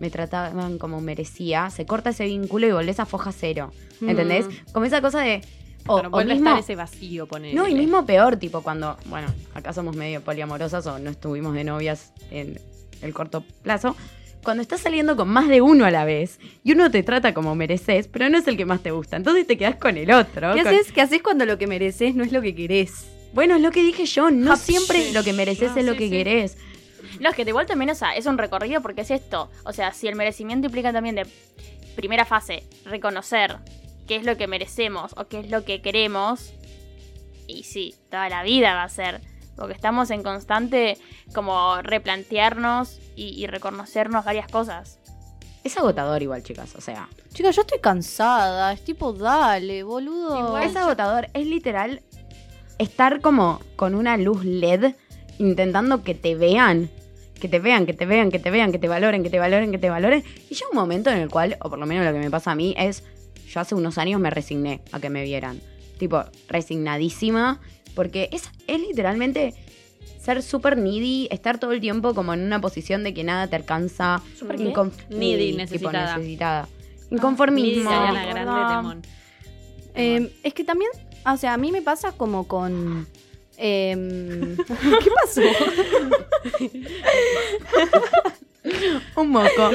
me 0.02 0.10
trataban 0.10 0.78
como 0.80 1.00
merecía, 1.00 1.70
se 1.70 1.86
corta 1.86 2.10
ese 2.10 2.26
vínculo 2.26 2.68
y 2.68 2.72
volvés 2.72 3.00
a 3.00 3.06
foja 3.06 3.32
cero. 3.32 3.72
¿Entendés? 4.02 4.48
Como 4.74 4.86
esa 4.86 5.00
cosa 5.00 5.22
de... 5.22 5.42
O, 5.88 5.94
Bueno, 5.94 6.08
o 6.10 6.12
vuelve 6.12 6.34
mismo- 6.34 6.50
a 6.50 6.60
estar 6.60 6.64
ese 6.64 6.76
vacío, 6.76 7.26
poner. 7.28 7.56
no, 7.56 7.68
y 7.68 7.74
mismo 7.74 8.06
peor, 8.06 8.38
tipo 8.38 8.62
cuando, 8.62 8.98
bueno, 9.06 9.28
acá 9.56 9.74
somos 9.74 9.96
medio 9.96 10.22
poliamorosas 10.22 10.86
o 10.88 11.00
no 11.00 11.10
estuvimos 11.10 11.54
de 11.56 11.64
novias 11.64 12.14
en 12.30 12.60
el 13.02 13.14
corto 13.14 13.44
plazo. 13.64 13.96
Cuando 14.44 14.62
estás 14.64 14.82
saliendo 14.82 15.16
con 15.16 15.28
más 15.30 15.48
de 15.50 15.62
uno 15.62 15.86
a 15.86 15.92
la 15.92 16.04
vez 16.06 16.40
y 16.64 16.72
uno 16.74 16.90
te 16.92 17.02
trata 17.04 17.34
como 17.36 17.54
mereces, 17.56 18.08
pero 18.08 18.28
no 18.30 18.38
es 18.40 18.48
el 18.48 18.58
que 18.58 18.66
más 18.66 18.82
te 18.82 18.90
gusta, 18.92 19.18
entonces 19.18 19.46
te 19.48 19.58
quedás 19.58 19.76
con 19.76 19.98
el 19.98 20.12
otro. 20.12 20.54
¿Qué 20.56 20.64
con- 20.64 20.74
haces? 20.76 20.92
¿Qué 20.92 21.02
haces 21.02 21.22
cuando 21.24 21.46
lo 21.46 21.58
que 21.60 21.66
mereces 21.68 22.14
no 22.16 22.24
es 22.24 22.32
lo 22.32 22.42
que 22.42 22.54
querés? 22.56 23.06
Bueno, 23.34 23.56
es 23.56 23.62
lo 23.62 23.72
que 23.72 23.82
dije 23.84 24.06
yo, 24.06 24.30
no 24.30 24.58
siempre 24.58 25.12
lo 25.14 25.24
que 25.24 25.34
mereces 25.34 25.76
es 25.78 25.86
lo 25.86 25.94
sí, 25.94 25.98
que 26.00 26.06
sí. 26.06 26.12
querés. 26.12 26.58
No, 27.22 27.30
es 27.30 27.36
que 27.36 27.46
de 27.46 27.52
igual 27.52 27.68
también, 27.68 27.92
o 27.92 27.96
sea, 27.96 28.16
es 28.16 28.26
un 28.26 28.38
recorrido 28.38 28.82
porque 28.82 29.02
es 29.02 29.12
esto. 29.12 29.50
O 29.64 29.74
sea, 29.74 29.94
si 29.94 30.08
el 30.08 30.16
merecimiento 30.16 30.68
implica 30.68 30.92
también 30.92 31.16
de 31.16 31.28
primera 31.96 32.26
fase, 32.26 32.68
reconocer 32.84 33.58
qué 34.08 34.16
es 34.18 34.26
lo 34.26 34.36
que 34.36 34.48
merecemos 34.48 35.14
o 35.16 35.28
qué 35.28 35.40
es 35.40 35.50
lo 35.50 35.64
que 35.64 35.82
queremos. 35.82 36.54
Y 37.48 37.64
sí, 37.64 37.96
toda 38.10 38.28
la 38.28 38.44
vida 38.44 38.74
va 38.74 38.84
a 38.84 38.90
ser. 38.90 39.22
Porque 39.56 39.74
estamos 39.74 40.10
en 40.10 40.24
constante 40.24 40.98
como 41.34 41.82
replantearnos 41.82 43.00
y, 43.16 43.42
y 43.42 43.48
reconocernos 43.48 44.26
varias 44.26 44.48
cosas. 44.48 45.00
Es 45.64 45.78
agotador 45.78 46.24
igual, 46.24 46.42
chicas, 46.42 46.74
o 46.76 46.82
sea, 46.82 47.08
Chicas, 47.34 47.56
yo 47.56 47.62
estoy 47.62 47.80
cansada. 47.80 48.74
Es 48.74 48.84
tipo, 48.84 49.14
dale, 49.14 49.84
boludo. 49.84 50.48
Igual 50.48 50.64
es 50.64 50.76
agotador, 50.76 51.30
es 51.34 51.48
literal 51.48 52.02
estar 52.78 53.22
como 53.22 53.62
con 53.76 53.96
una 53.96 54.18
luz 54.18 54.44
LED 54.44 54.96
intentando 55.38 56.04
que 56.04 56.14
te 56.14 56.36
vean, 56.36 56.90
que 57.42 57.50
te 57.50 57.60
vean, 57.60 57.86
que 57.86 57.94
te 57.94 58.06
vean, 58.06 58.32
que 58.32 58.40
te 58.40 58.50
vean, 58.50 58.72
que 58.72 58.80
te 58.80 58.88
valoren, 58.88 59.24
que 59.24 59.30
te 59.30 59.40
valoren, 59.40 59.72
que 59.72 59.78
te 59.78 59.90
valoren. 59.90 60.24
Y 60.50 60.54
llega 60.54 60.68
un 60.72 60.78
momento 60.78 61.10
en 61.10 61.18
el 61.18 61.30
cual, 61.30 61.58
o 61.60 61.70
por 61.70 61.78
lo 61.78 61.86
menos 61.86 62.06
lo 62.06 62.14
que 62.14 62.20
me 62.20 62.32
pasa 62.32 62.52
a 62.52 62.56
mí, 62.56 62.74
es, 62.78 63.04
yo 63.50 63.60
hace 63.60 63.76
unos 63.76 63.98
años 63.98 64.22
me 64.22 64.30
resigné 64.30 64.82
a 64.94 65.02
que 65.02 65.10
me 65.10 65.24
vieran. 65.24 65.60
Tipo, 65.98 66.24
resignadísima, 66.48 67.60
porque 67.96 68.30
es, 68.32 68.50
es 68.68 68.80
literalmente 68.80 69.54
ser 70.20 70.44
súper 70.44 70.78
needy, 70.78 71.28
estar 71.32 71.58
todo 71.58 71.72
el 71.72 71.82
tiempo 71.82 72.14
como 72.14 72.34
en 72.34 72.42
una 72.42 72.62
posición 72.62 73.04
de 73.04 73.14
que 73.14 73.24
nada 73.24 73.48
te 73.48 73.56
alcanza. 73.56 74.22
¿Súper 74.38 74.58
qué? 74.58 74.74
Needy, 75.10 75.48
tipo 75.48 75.58
necesitada. 75.58 76.18
necesitada. 76.18 76.70
Inconformismo. 77.10 77.90
Grande 77.90 78.76
Temón. 78.76 79.02
Eh, 79.96 80.32
es 80.44 80.54
que 80.54 80.64
también, 80.64 80.92
o 81.26 81.38
sea, 81.38 81.54
a 81.54 81.58
mí 81.58 81.72
me 81.72 81.82
pasa 81.82 82.14
como 82.14 82.48
con... 82.48 83.08
em, 83.64 84.58
¿Qué 84.58 85.10
pasó? 85.24 85.42
Un 89.16 89.30
moco. 89.30 89.70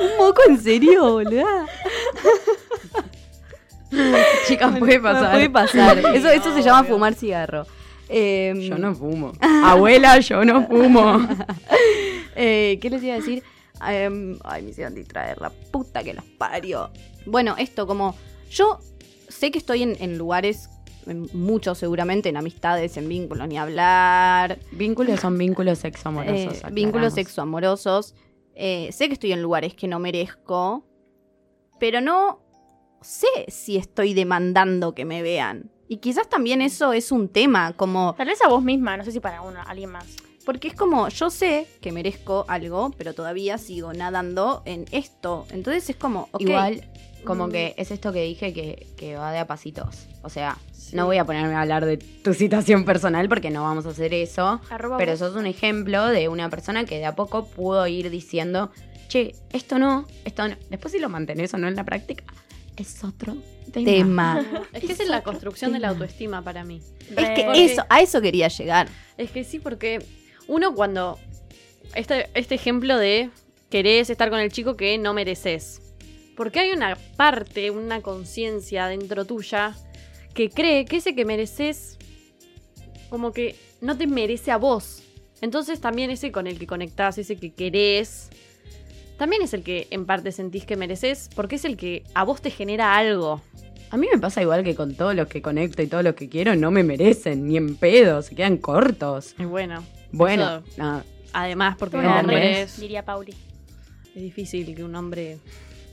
¿Un 0.00 0.16
moco 0.18 0.40
en 0.48 0.60
serio, 0.62 1.12
boluda? 1.12 1.66
Chicas, 4.46 4.78
puede 4.78 5.00
pasar. 5.00 5.32
Puede 5.32 5.50
pasar. 5.50 5.98
Eso, 6.14 6.28
eso 6.30 6.54
se 6.54 6.62
llama 6.62 6.80
Obvio. 6.80 6.94
fumar 6.94 7.14
cigarro. 7.14 7.66
Em, 8.08 8.60
Yo 8.60 8.78
no 8.78 8.94
fumo. 8.94 9.32
Abuela, 9.64 10.18
yo 10.20 10.44
no 10.44 10.66
fumo. 10.66 11.26
Eh, 12.36 12.78
¿Qué 12.80 12.90
les 12.90 13.02
iba 13.02 13.14
a 13.14 13.18
decir? 13.18 13.42
Em, 13.86 14.38
ay, 14.44 14.62
me 14.62 14.70
hicieron 14.70 14.94
distraer 14.94 15.40
la 15.40 15.50
puta 15.50 16.02
que 16.02 16.14
los 16.14 16.24
parió. 16.38 16.90
Bueno, 17.26 17.54
esto, 17.58 17.86
como. 17.86 18.16
Yo 18.50 18.78
sé 19.28 19.50
que 19.50 19.58
estoy 19.58 19.82
en, 19.82 19.96
en 20.00 20.18
lugares, 20.18 20.68
en 21.06 21.28
muchos 21.32 21.78
seguramente, 21.78 22.28
en 22.28 22.36
amistades, 22.36 22.96
en 22.96 23.08
vínculos, 23.08 23.48
ni 23.48 23.58
hablar. 23.58 24.58
Vínculos 24.72 25.20
son 25.20 25.36
vínculos 25.38 25.78
sexoamorosos. 25.78 26.58
eh, 26.58 26.66
vínculos 26.72 27.14
sexoamorosos. 27.14 28.14
Eh, 28.54 28.90
sé 28.92 29.08
que 29.08 29.14
estoy 29.14 29.32
en 29.32 29.42
lugares 29.42 29.74
que 29.74 29.88
no 29.88 29.98
merezco, 29.98 30.84
pero 31.80 32.00
no 32.00 32.40
sé 33.00 33.26
si 33.48 33.76
estoy 33.76 34.14
demandando 34.14 34.94
que 34.94 35.04
me 35.04 35.22
vean. 35.22 35.70
Y 35.88 35.98
quizás 35.98 36.28
también 36.28 36.62
eso 36.62 36.92
es 36.92 37.12
un 37.12 37.28
tema, 37.28 37.74
como 37.74 38.14
Tal 38.16 38.28
vez 38.28 38.40
a 38.42 38.48
vos 38.48 38.62
misma, 38.62 38.96
no 38.96 39.04
sé 39.04 39.12
si 39.12 39.20
para 39.20 39.42
uno, 39.42 39.60
alguien 39.66 39.90
más. 39.90 40.06
porque 40.46 40.68
es 40.68 40.74
como, 40.74 41.08
yo 41.08 41.28
sé 41.30 41.66
que 41.80 41.92
merezco 41.92 42.44
algo, 42.48 42.92
pero 42.96 43.14
todavía 43.14 43.58
sigo 43.58 43.92
nadando 43.92 44.62
en 44.64 44.86
esto. 44.90 45.46
Entonces 45.50 45.90
es 45.90 45.96
como, 45.96 46.28
ok, 46.32 46.40
Igual, 46.40 46.90
como 47.24 47.48
que 47.48 47.74
es 47.76 47.90
esto 47.90 48.12
que 48.12 48.22
dije 48.22 48.52
que, 48.52 48.86
que 48.96 49.16
va 49.16 49.32
de 49.32 49.38
a 49.38 49.46
pasitos. 49.46 50.06
O 50.22 50.28
sea, 50.28 50.58
Sí. 50.72 50.96
no 50.96 51.06
voy 51.06 51.16
a 51.18 51.24
ponerme 51.24 51.54
a 51.54 51.60
hablar 51.62 51.86
de 51.86 51.96
tu 51.96 52.34
situación 52.34 52.84
personal 52.84 53.28
porque 53.28 53.50
no 53.50 53.62
vamos 53.62 53.86
a 53.86 53.90
hacer 53.90 54.12
eso. 54.14 54.60
Arroba 54.68 54.96
Pero 54.98 55.12
vos. 55.12 55.18
sos 55.20 55.36
un 55.36 55.46
ejemplo 55.46 56.06
de 56.06 56.28
una 56.28 56.50
persona 56.50 56.84
que 56.84 56.98
de 56.98 57.06
a 57.06 57.14
poco 57.14 57.46
pudo 57.46 57.86
ir 57.86 58.10
diciendo, 58.10 58.70
che, 59.08 59.34
esto 59.52 59.78
no, 59.78 60.06
esto 60.24 60.46
no. 60.48 60.56
Después 60.70 60.92
si 60.92 60.98
lo 60.98 61.08
mantenés 61.08 61.54
o 61.54 61.58
no 61.58 61.68
en 61.68 61.76
la 61.76 61.84
práctica, 61.84 62.24
es 62.76 63.04
otro 63.04 63.36
tema. 63.72 63.84
tema. 63.86 64.46
Es 64.72 64.84
que 64.84 64.92
esa 64.92 65.02
es 65.04 65.08
la 65.08 65.22
construcción 65.22 65.72
de 65.72 65.78
la 65.78 65.90
autoestima 65.90 66.42
para 66.42 66.64
mí. 66.64 66.82
es 67.16 67.30
que 67.30 67.64
eso, 67.64 67.84
a 67.88 68.00
eso 68.02 68.20
quería 68.20 68.48
llegar. 68.48 68.88
Es 69.16 69.30
que 69.30 69.44
sí, 69.44 69.58
porque 69.60 70.04
uno 70.48 70.74
cuando. 70.74 71.18
Este, 71.94 72.28
este 72.34 72.54
ejemplo 72.54 72.96
de 72.96 73.30
querés 73.70 74.08
estar 74.10 74.30
con 74.30 74.40
el 74.40 74.50
chico 74.50 74.76
que 74.76 74.96
no 74.98 75.12
mereces. 75.14 75.81
Porque 76.36 76.60
hay 76.60 76.70
una 76.70 76.96
parte, 77.16 77.70
una 77.70 78.00
conciencia 78.00 78.86
dentro 78.86 79.24
tuya 79.24 79.74
que 80.34 80.48
cree 80.48 80.84
que 80.86 80.96
ese 80.96 81.14
que 81.14 81.24
mereces, 81.24 81.98
como 83.10 83.32
que 83.32 83.54
no 83.80 83.96
te 83.98 84.06
merece 84.06 84.50
a 84.50 84.56
vos. 84.56 85.02
Entonces 85.42 85.80
también 85.80 86.10
ese 86.10 86.32
con 86.32 86.46
el 86.46 86.58
que 86.58 86.66
conectás, 86.66 87.18
ese 87.18 87.36
que 87.36 87.52
querés, 87.52 88.30
también 89.18 89.42
es 89.42 89.52
el 89.52 89.62
que 89.62 89.88
en 89.90 90.06
parte 90.06 90.32
sentís 90.32 90.64
que 90.64 90.76
mereces, 90.76 91.28
porque 91.34 91.56
es 91.56 91.64
el 91.64 91.76
que 91.76 92.04
a 92.14 92.24
vos 92.24 92.40
te 92.40 92.50
genera 92.50 92.96
algo. 92.96 93.42
A 93.90 93.96
mí 93.98 94.06
me 94.10 94.18
pasa 94.18 94.40
igual 94.40 94.64
que 94.64 94.74
con 94.74 94.94
todos 94.94 95.14
los 95.14 95.28
que 95.28 95.42
conecto 95.42 95.82
y 95.82 95.86
todos 95.86 96.02
los 96.02 96.14
que 96.14 96.28
quiero, 96.30 96.56
no 96.56 96.70
me 96.70 96.82
merecen, 96.82 97.46
ni 97.46 97.58
en 97.58 97.76
pedo, 97.76 98.22
se 98.22 98.34
quedan 98.34 98.56
cortos. 98.56 99.34
Y 99.38 99.44
bueno, 99.44 99.84
Bueno, 100.12 100.62
nada. 100.78 101.04
además, 101.34 101.76
porque 101.78 101.98
una 101.98 102.20
¿entendés? 102.20 102.34
reina, 102.40 102.50
hombres. 102.60 102.80
diría 102.80 103.04
Pauli. 103.04 103.34
Es 104.14 104.22
difícil 104.22 104.74
que 104.74 104.82
un 104.82 104.94
hombre. 104.94 105.38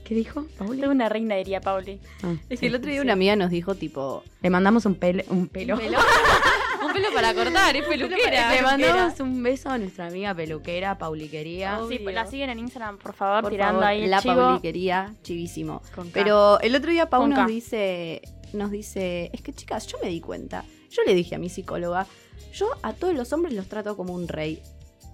¿Qué 0.09 0.15
dijo, 0.15 0.47
Pauli? 0.57 0.83
Una 0.85 1.07
reina, 1.07 1.35
diría 1.35 1.61
Pauli. 1.61 1.99
Ah, 2.23 2.33
Es 2.49 2.57
sí. 2.59 2.61
que 2.61 2.67
el 2.67 2.75
otro 2.75 2.89
día 2.89 2.99
una 3.03 3.13
amiga 3.13 3.35
nos 3.35 3.51
dijo, 3.51 3.75
tipo, 3.75 4.23
Le 4.41 4.49
mandamos 4.49 4.87
un, 4.87 4.95
pele- 4.99 5.23
un 5.29 5.47
pelo. 5.47 5.75
un 6.83 6.93
pelo 6.93 7.07
para 7.13 7.31
cortar, 7.35 7.75
es 7.75 7.85
peluquera. 7.85 8.55
Le 8.55 8.61
mandamos 8.63 9.19
un 9.19 9.43
beso 9.43 9.69
a 9.69 9.77
nuestra 9.77 10.07
amiga 10.07 10.33
peluquera, 10.33 10.97
Pauliquería. 10.97 11.77
Obvio. 11.79 11.95
Sí, 11.97 12.03
pues 12.03 12.15
la 12.15 12.25
siguen 12.25 12.49
en 12.49 12.57
Instagram, 12.57 12.97
por 12.97 13.13
favor, 13.13 13.43
por 13.43 13.51
tirando 13.51 13.81
favor, 13.81 13.85
ahí 13.87 14.03
el 14.05 14.09
la 14.09 14.19
chivo. 14.19 14.35
pauliquería, 14.35 15.13
chivísimo. 15.21 15.83
Pero 16.11 16.59
el 16.61 16.75
otro 16.75 16.89
día 16.89 17.07
Pau 17.07 17.27
nos 17.27 17.45
dice, 17.47 18.23
nos 18.53 18.71
dice, 18.71 19.29
es 19.31 19.41
que 19.41 19.53
chicas, 19.53 19.85
yo 19.85 19.99
me 20.01 20.09
di 20.09 20.21
cuenta. 20.21 20.65
Yo 20.89 21.03
le 21.05 21.13
dije 21.13 21.35
a 21.35 21.37
mi 21.37 21.49
psicóloga, 21.49 22.07
yo 22.51 22.67
a 22.81 22.93
todos 22.93 23.13
los 23.13 23.31
hombres 23.31 23.53
los 23.53 23.67
trato 23.67 23.95
como 23.95 24.15
un 24.15 24.27
rey, 24.27 24.59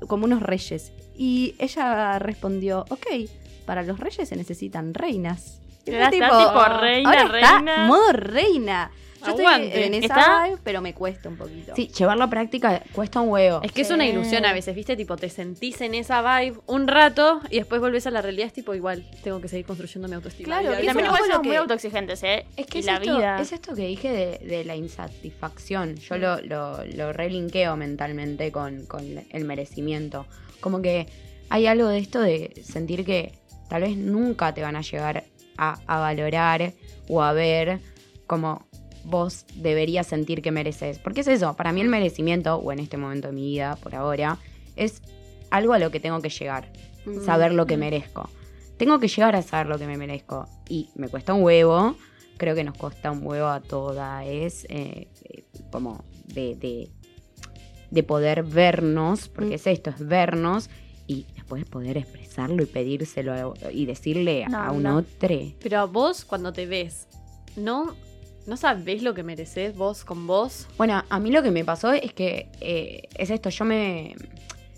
como 0.07 0.23
unos 0.23 0.41
reyes. 0.41 0.93
Y 1.17 1.55
ella 1.59 2.17
respondió, 2.19 2.85
ok, 2.89 3.07
para 3.65 3.83
los 3.83 3.99
reyes 3.99 4.29
se 4.29 4.35
necesitan 4.35 4.93
reinas. 4.93 5.59
Era 5.85 6.05
está 6.09 6.29
tipo 6.29 6.63
reina, 6.79 7.09
ahora 7.09 7.39
está 7.39 7.57
reina. 7.57 7.85
modo 7.85 8.11
reina. 8.13 8.91
Yo 9.25 9.31
Aguante. 9.31 9.67
estoy 9.67 9.83
en 9.83 9.93
esa 9.95 10.05
¿Está? 10.19 10.43
vibe, 10.45 10.57
pero 10.63 10.81
me 10.81 10.93
cuesta 10.93 11.29
un 11.29 11.37
poquito. 11.37 11.73
Sí, 11.75 11.87
llevarlo 11.87 12.25
a 12.25 12.29
práctica 12.29 12.83
cuesta 12.91 13.21
un 13.21 13.29
huevo. 13.29 13.59
Es 13.63 13.71
que 13.71 13.81
es 13.81 13.89
una 13.89 14.05
ilusión 14.05 14.45
a 14.45 14.53
veces, 14.53 14.75
¿viste? 14.75 14.95
Tipo, 14.95 15.15
te 15.17 15.29
sentís 15.31 15.81
en 15.81 15.95
esa 15.95 16.21
vibe 16.39 16.59
un 16.67 16.87
rato 16.87 17.39
y 17.49 17.57
después 17.57 17.81
volvés 17.81 18.05
a 18.05 18.11
la 18.11 18.21
realidad. 18.21 18.45
Es 18.47 18.53
tipo, 18.53 18.75
igual, 18.75 19.03
tengo 19.23 19.41
que 19.41 19.47
seguir 19.47 19.65
construyendo 19.65 20.07
mi 20.07 20.13
autoestima. 20.13 20.59
Claro, 20.59 20.79
Y 20.79 20.85
también 20.85 21.07
igual 21.07 21.23
somos 21.27 21.43
muy 21.47 21.55
autoexigentes, 21.55 22.21
¿eh? 22.21 22.45
Es 22.55 22.67
que 22.67 22.77
y 22.77 22.81
es, 22.81 22.85
la 22.85 22.93
esto, 22.97 23.15
vida. 23.15 23.41
es 23.41 23.51
esto 23.51 23.73
que 23.73 23.87
dije 23.87 24.11
de, 24.11 24.45
de 24.45 24.63
la 24.63 24.75
insatisfacción. 24.75 25.95
Yo 25.95 26.17
lo, 26.17 26.39
lo, 26.41 26.85
lo 26.85 27.11
relinqueo 27.11 27.75
mentalmente 27.75 28.51
con, 28.51 28.85
con 28.85 29.03
el 29.27 29.45
merecimiento. 29.45 30.27
Como 30.59 30.83
que 30.83 31.07
hay 31.49 31.65
algo 31.65 31.87
de 31.87 31.97
esto 31.97 32.21
de 32.21 32.53
sentir 32.63 33.03
que 33.05 33.33
tal 33.69 33.81
vez 33.83 33.97
nunca 33.97 34.53
te 34.53 34.61
van 34.61 34.75
a 34.75 34.81
llegar 34.81 35.23
a, 35.57 35.79
a 35.87 35.99
valorar 35.99 36.73
o 37.07 37.21
a 37.21 37.33
ver 37.33 37.79
como 38.27 38.65
vos 39.03 39.45
deberías 39.55 40.07
sentir 40.07 40.41
que 40.41 40.51
mereces. 40.51 40.97
Porque 40.99 41.21
es 41.21 41.27
eso, 41.27 41.55
para 41.55 41.71
mí 41.71 41.81
el 41.81 41.89
merecimiento, 41.89 42.55
o 42.55 42.71
en 42.71 42.79
este 42.79 42.97
momento 42.97 43.27
de 43.27 43.33
mi 43.33 43.43
vida, 43.51 43.75
por 43.77 43.93
ahora, 43.95 44.37
es 44.75 45.01
algo 45.51 45.73
a 45.73 45.79
lo 45.79 45.91
que 45.91 45.99
tengo 45.99 46.21
que 46.21 46.29
llegar 46.29 46.71
Mm. 47.05 47.23
saber 47.23 47.53
lo 47.53 47.67
que 47.67 47.77
merezco. 47.77 48.27
Tengo 48.77 48.99
que 48.99 49.07
llegar 49.07 49.35
a 49.35 49.43
saber 49.43 49.67
lo 49.67 49.77
que 49.77 49.85
me 49.85 49.95
merezco. 49.95 50.47
Y 50.67 50.89
me 50.95 51.07
cuesta 51.07 51.35
un 51.35 51.43
huevo. 51.43 51.95
Creo 52.37 52.55
que 52.55 52.63
nos 52.63 52.75
cuesta 52.75 53.11
un 53.11 53.25
huevo 53.25 53.45
a 53.47 53.61
todas. 53.61 54.25
Es 54.25 54.65
eh, 54.69 55.07
eh, 55.23 55.43
como 55.71 56.03
de, 56.25 56.55
de, 56.55 56.89
de 57.91 58.03
poder 58.03 58.41
vernos, 58.41 59.29
porque 59.29 59.51
Mm. 59.51 59.53
es 59.53 59.67
esto, 59.67 59.91
es 59.91 59.99
vernos 60.07 60.69
y 61.05 61.27
después 61.35 61.63
poder 61.65 61.97
y 62.37 62.65
pedírselo 62.65 63.33
a- 63.33 63.71
y 63.71 63.85
decirle 63.85 64.45
No, 64.49 64.57
a 64.59 64.71
un 64.71 64.83
no. 64.83 64.97
otro. 64.97 65.35
Pero 65.61 65.79
a 65.79 65.85
vos, 65.85 66.25
cuando 66.25 66.51
te 66.53 66.65
ves, 66.65 67.07
¿no, 67.55 67.95
¿no 68.47 68.57
sabés 68.57 69.01
lo 69.03 69.13
que 69.13 69.23
mereces 69.23 69.75
vos 69.75 70.03
con 70.05 70.27
vos? 70.27 70.67
Bueno, 70.77 71.03
a 71.09 71.19
mí 71.19 71.31
lo 71.31 71.41
que 71.43 71.51
me 71.51 71.63
pasó 71.65 71.91
es 71.93 72.13
que 72.13 72.49
eh, 72.61 73.07
es 73.17 73.29
esto, 73.29 73.49
yo 73.49 73.65
me, 73.65 74.15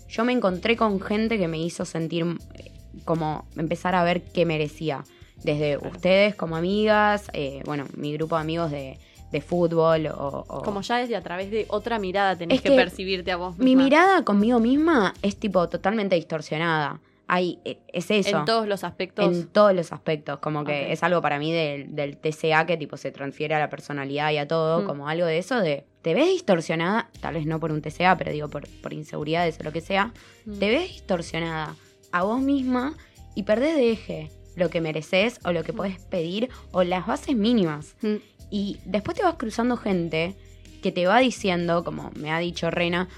yo 0.08 0.24
me 0.24 0.32
encontré 0.32 0.76
con 0.76 1.00
gente 1.00 1.38
que 1.38 1.48
me 1.48 1.58
hizo 1.58 1.84
sentir 1.84 2.24
eh, 2.54 2.72
como 3.04 3.46
empezar 3.56 3.94
a 3.94 4.02
ver 4.04 4.22
qué 4.22 4.44
merecía. 4.46 5.04
Desde 5.44 5.76
ustedes 5.78 6.34
como 6.34 6.56
amigas, 6.56 7.30
eh, 7.32 7.62
bueno, 7.64 7.86
mi 7.96 8.12
grupo 8.14 8.34
de 8.34 8.40
amigos 8.42 8.70
de, 8.72 8.98
de 9.30 9.40
fútbol 9.40 10.06
o... 10.08 10.44
o- 10.48 10.62
Como 10.64 10.80
ya 10.80 10.96
desde 10.98 11.14
a 11.14 11.22
través 11.22 11.50
de 11.52 11.64
otra 11.68 11.98
mirada 12.00 12.34
tenés 12.36 12.56
Es 12.56 12.62
que, 12.62 12.70
que 12.70 12.74
percibirte 12.76 13.30
a 13.30 13.36
vos 13.36 13.56
Mi 13.56 13.66
misma. 13.66 13.84
mirada 13.84 14.24
conmigo 14.24 14.58
misma 14.58 15.14
es 15.22 15.36
tipo 15.36 15.68
totalmente 15.68 16.16
distorsionada. 16.16 17.00
Hay, 17.30 17.58
eh, 17.66 17.78
es 17.92 18.10
eso. 18.10 18.38
En 18.38 18.44
todos 18.46 18.66
los 18.66 18.84
aspectos. 18.84 19.24
En 19.26 19.48
todos 19.48 19.74
los 19.74 19.92
aspectos, 19.92 20.38
como 20.38 20.64
que 20.64 20.92
es 20.92 21.02
algo 21.02 21.20
para 21.20 21.38
mí 21.38 21.52
del, 21.52 21.94
del 21.94 22.16
TCA 22.16 22.64
que 22.66 22.76
tipo 22.78 22.96
se 22.96 23.10
transfiere 23.12 23.54
a 23.54 23.58
la 23.58 23.68
personalidad 23.68 24.30
y 24.32 24.38
a 24.38 24.48
todo, 24.48 24.80
Mm. 24.82 24.86
como 24.86 25.08
algo 25.08 25.26
de 25.26 25.38
eso 25.38 25.60
de, 25.60 25.84
te 26.02 26.14
ves 26.14 26.26
distorsionada, 26.28 27.10
tal 27.20 27.34
vez 27.34 27.44
no 27.46 27.60
por 27.60 27.70
un 27.70 27.82
TCA, 27.82 28.16
pero 28.16 28.32
digo 28.32 28.48
por, 28.48 28.66
por 28.80 28.92
inseguridades 28.94 29.58
o 29.60 29.62
lo 29.64 29.72
que 29.72 29.82
sea, 29.82 30.12
Mm. 30.46 30.58
te 30.58 30.70
ves 30.70 30.88
distorsionada 30.88 31.74
a 32.12 32.22
vos 32.22 32.40
misma 32.40 32.94
y 33.34 33.42
perdés 33.42 33.76
de 33.76 33.92
eje 33.92 34.30
lo 34.56 34.70
que 34.70 34.80
mereces 34.80 35.38
o 35.44 35.52
lo 35.52 35.62
que 35.64 35.72
podés 35.74 36.00
pedir 36.06 36.48
o 36.72 36.82
las 36.82 37.06
bases 37.06 37.36
mínimas. 37.36 37.94
Mm. 38.00 38.14
Y 38.50 38.78
después 38.86 39.16
te 39.16 39.22
vas 39.22 39.34
cruzando 39.34 39.76
gente 39.76 40.34
que 40.82 40.92
te 40.92 41.06
va 41.06 41.18
diciendo, 41.18 41.84
como 41.84 42.10
me 42.16 42.30
ha 42.32 42.38
dicho 42.38 42.70
Rena, 42.70 43.08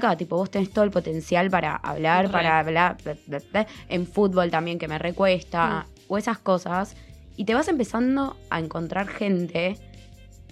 flaca, 0.00 0.16
tipo, 0.16 0.36
vos 0.36 0.50
tenés 0.50 0.70
todo 0.70 0.84
el 0.84 0.90
potencial 0.90 1.50
para 1.50 1.76
hablar, 1.76 2.26
Re. 2.26 2.32
para 2.32 2.58
hablar, 2.60 2.96
bla, 3.02 3.14
bla, 3.26 3.40
bla, 3.52 3.66
en 3.90 4.06
fútbol 4.06 4.50
también 4.50 4.78
que 4.78 4.88
me 4.88 4.98
recuesta, 4.98 5.86
o 6.08 6.16
esas 6.16 6.38
cosas. 6.38 6.96
Y 7.36 7.44
te 7.44 7.54
vas 7.54 7.68
empezando 7.68 8.36
a 8.48 8.58
encontrar 8.58 9.06
gente 9.08 9.76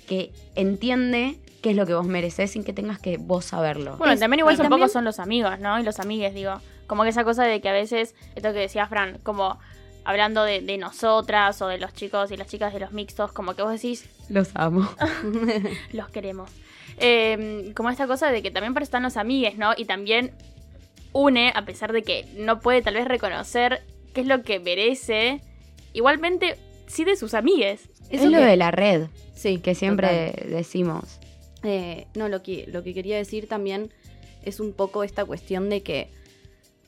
que 0.06 0.30
entiende 0.56 1.38
qué 1.62 1.70
es 1.70 1.76
lo 1.76 1.86
que 1.86 1.94
vos 1.94 2.06
mereces 2.06 2.50
sin 2.52 2.64
que 2.64 2.72
tengas 2.74 2.98
que 2.98 3.16
vos 3.16 3.46
saberlo. 3.46 3.96
Bueno, 3.96 4.12
Es- 4.12 4.20
también 4.20 4.40
igual 4.40 4.56
pocos 4.68 4.92
son 4.92 5.04
los 5.04 5.18
amigos, 5.18 5.58
¿no? 5.58 5.78
Y 5.80 5.84
los 5.84 6.00
amigues, 6.00 6.34
digo. 6.34 6.60
Como 6.86 7.04
que 7.04 7.10
esa 7.10 7.24
cosa 7.24 7.44
de 7.44 7.60
que 7.62 7.68
a 7.68 7.72
veces, 7.72 8.14
esto 8.34 8.52
que 8.52 8.58
decía 8.58 8.86
Fran, 8.88 9.18
como 9.22 9.58
hablando 10.04 10.44
de, 10.44 10.60
de 10.60 10.78
nosotras 10.78 11.60
o 11.62 11.68
de 11.68 11.78
los 11.78 11.92
chicos 11.94 12.30
y 12.30 12.36
las 12.36 12.46
chicas 12.48 12.72
de 12.72 12.80
los 12.80 12.92
mixtos, 12.92 13.32
como 13.32 13.54
que 13.54 13.62
vos 13.62 13.72
decís, 13.72 14.06
Los 14.28 14.50
amo. 14.54 14.88
los 15.92 16.08
queremos. 16.08 16.50
Eh, 16.98 17.72
como 17.74 17.90
esta 17.90 18.06
cosa 18.06 18.30
de 18.30 18.42
que 18.42 18.50
también 18.50 18.74
para 18.74 18.84
están 18.84 19.02
los 19.02 19.16
amigues, 19.16 19.56
¿no? 19.56 19.72
Y 19.76 19.84
también 19.86 20.32
une, 21.12 21.52
a 21.54 21.64
pesar 21.64 21.92
de 21.92 22.02
que 22.02 22.26
no 22.36 22.60
puede 22.60 22.82
tal 22.82 22.94
vez 22.94 23.06
reconocer 23.06 23.82
qué 24.14 24.20
es 24.22 24.26
lo 24.26 24.42
que 24.42 24.60
merece. 24.60 25.40
Igualmente, 25.92 26.56
sí 26.86 27.04
de 27.04 27.16
sus 27.16 27.34
amigues. 27.34 27.88
es 28.10 28.22
lo 28.24 28.38
que- 28.38 28.44
de 28.44 28.56
la 28.56 28.70
red, 28.70 29.06
Sí, 29.34 29.58
que 29.58 29.74
siempre 29.74 30.32
decimos. 30.48 31.18
Eh, 31.62 32.06
no, 32.14 32.28
lo 32.28 32.42
que, 32.42 32.66
lo 32.68 32.82
que 32.82 32.92
quería 32.92 33.16
decir 33.16 33.48
también 33.48 33.90
es 34.42 34.60
un 34.60 34.72
poco 34.74 35.02
esta 35.04 35.24
cuestión 35.24 35.70
de 35.70 35.82
que. 35.82 36.10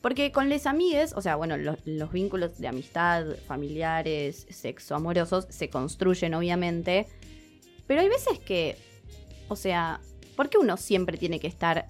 Porque 0.03 0.31
con 0.33 0.49
les 0.49 0.67
amigues, 0.67 1.13
o 1.13 1.21
sea, 1.21 1.37
bueno, 1.37 1.55
lo- 1.57 1.77
los 1.85 2.11
vínculos 2.11 2.59
de 2.59 2.67
amistad, 2.67 3.25
familiares, 3.47 4.45
sexo, 4.51 4.95
amorosos, 4.95 5.47
se 5.49 5.69
construyen, 5.69 6.33
obviamente. 6.35 7.07
Pero 7.87 8.01
hay 8.01 8.09
veces 8.09 8.37
que. 8.39 8.75
O 9.47 9.55
sea, 9.55 10.01
¿por 10.35 10.49
qué 10.49 10.57
uno 10.57 10.75
siempre 10.77 11.17
tiene 11.17 11.39
que 11.39 11.47
estar 11.47 11.85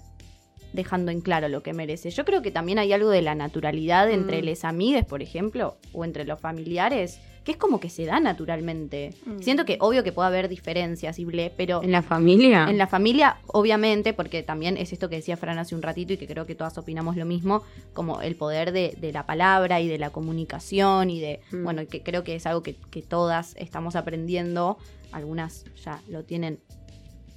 dejando 0.72 1.10
en 1.10 1.20
claro 1.22 1.48
lo 1.48 1.62
que 1.64 1.72
merece? 1.72 2.10
Yo 2.10 2.24
creo 2.24 2.40
que 2.40 2.50
también 2.52 2.78
hay 2.78 2.92
algo 2.92 3.10
de 3.10 3.20
la 3.22 3.34
naturalidad 3.34 4.08
entre 4.10 4.42
Mm. 4.42 4.44
les 4.44 4.64
amigues, 4.64 5.04
por 5.04 5.20
ejemplo, 5.20 5.76
o 5.92 6.04
entre 6.04 6.24
los 6.24 6.38
familiares, 6.40 7.20
que 7.44 7.52
es 7.52 7.58
como 7.58 7.78
que 7.78 7.90
se 7.90 8.06
da 8.06 8.20
naturalmente. 8.20 9.10
Mm. 9.26 9.40
Siento 9.40 9.64
que 9.66 9.76
obvio 9.80 10.02
que 10.02 10.12
puede 10.12 10.28
haber 10.28 10.48
diferencias 10.48 11.18
y 11.18 11.24
ble, 11.26 11.52
pero 11.56 11.82
En 11.82 11.92
la 11.92 12.00
familia. 12.02 12.66
en 12.70 12.78
la 12.78 12.86
familia, 12.86 13.36
obviamente, 13.48 14.14
porque 14.14 14.42
también 14.42 14.76
es 14.78 14.92
esto 14.94 15.10
que 15.10 15.16
decía 15.16 15.36
Fran 15.36 15.58
hace 15.58 15.74
un 15.74 15.82
ratito 15.82 16.14
y 16.14 16.16
que 16.16 16.26
creo 16.26 16.46
que 16.46 16.54
todas 16.54 16.78
opinamos 16.78 17.16
lo 17.16 17.26
mismo, 17.26 17.62
como 17.92 18.22
el 18.22 18.34
poder 18.36 18.72
de, 18.72 18.96
de 18.98 19.12
la 19.12 19.26
palabra 19.26 19.80
y 19.80 19.88
de 19.88 19.98
la 19.98 20.08
comunicación 20.10 21.10
y 21.10 21.20
de, 21.20 21.40
Mm. 21.52 21.64
bueno, 21.64 21.82
que 21.86 22.02
creo 22.02 22.24
que 22.24 22.34
es 22.34 22.46
algo 22.46 22.62
que, 22.62 22.76
que 22.90 23.02
todas 23.02 23.54
estamos 23.58 23.94
aprendiendo, 23.94 24.78
algunas 25.12 25.64
ya 25.84 26.00
lo 26.08 26.24
tienen 26.24 26.60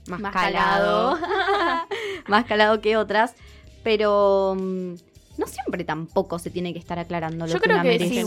más, 0.08 0.22
más 0.22 0.32
calado. 0.34 1.18
más 2.28 2.46
calado 2.46 2.80
que 2.80 2.96
otras, 2.96 3.36
pero 3.84 4.56
mm, 4.58 4.94
no 5.38 5.48
siempre 5.48 5.84
tampoco 5.84 6.40
se 6.40 6.50
tiene 6.50 6.72
que 6.74 6.80
estar 6.80 6.98
aclarando 6.98 7.46
lo 7.46 7.52
Yo 7.52 7.60
que 7.60 7.64
creo 7.66 7.76
una 7.76 7.84
que 7.84 7.96
es 7.96 8.02
merece. 8.02 8.22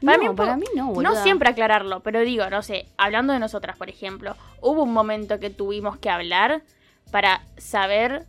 Igual. 0.00 0.20
No, 0.20 0.34
Para 0.36 0.56
mí 0.56 0.64
para 0.74 0.84
no, 0.84 1.02
No 1.02 1.14
siempre 1.22 1.48
aclararlo, 1.50 2.00
pero 2.00 2.20
digo, 2.20 2.48
no 2.50 2.62
sé, 2.62 2.86
hablando 2.96 3.32
de 3.32 3.38
nosotras, 3.38 3.76
por 3.76 3.88
ejemplo, 3.88 4.36
hubo 4.60 4.82
un 4.82 4.92
momento 4.92 5.38
que 5.38 5.50
tuvimos 5.50 5.98
que 5.98 6.10
hablar 6.10 6.62
para 7.10 7.42
saber 7.56 8.26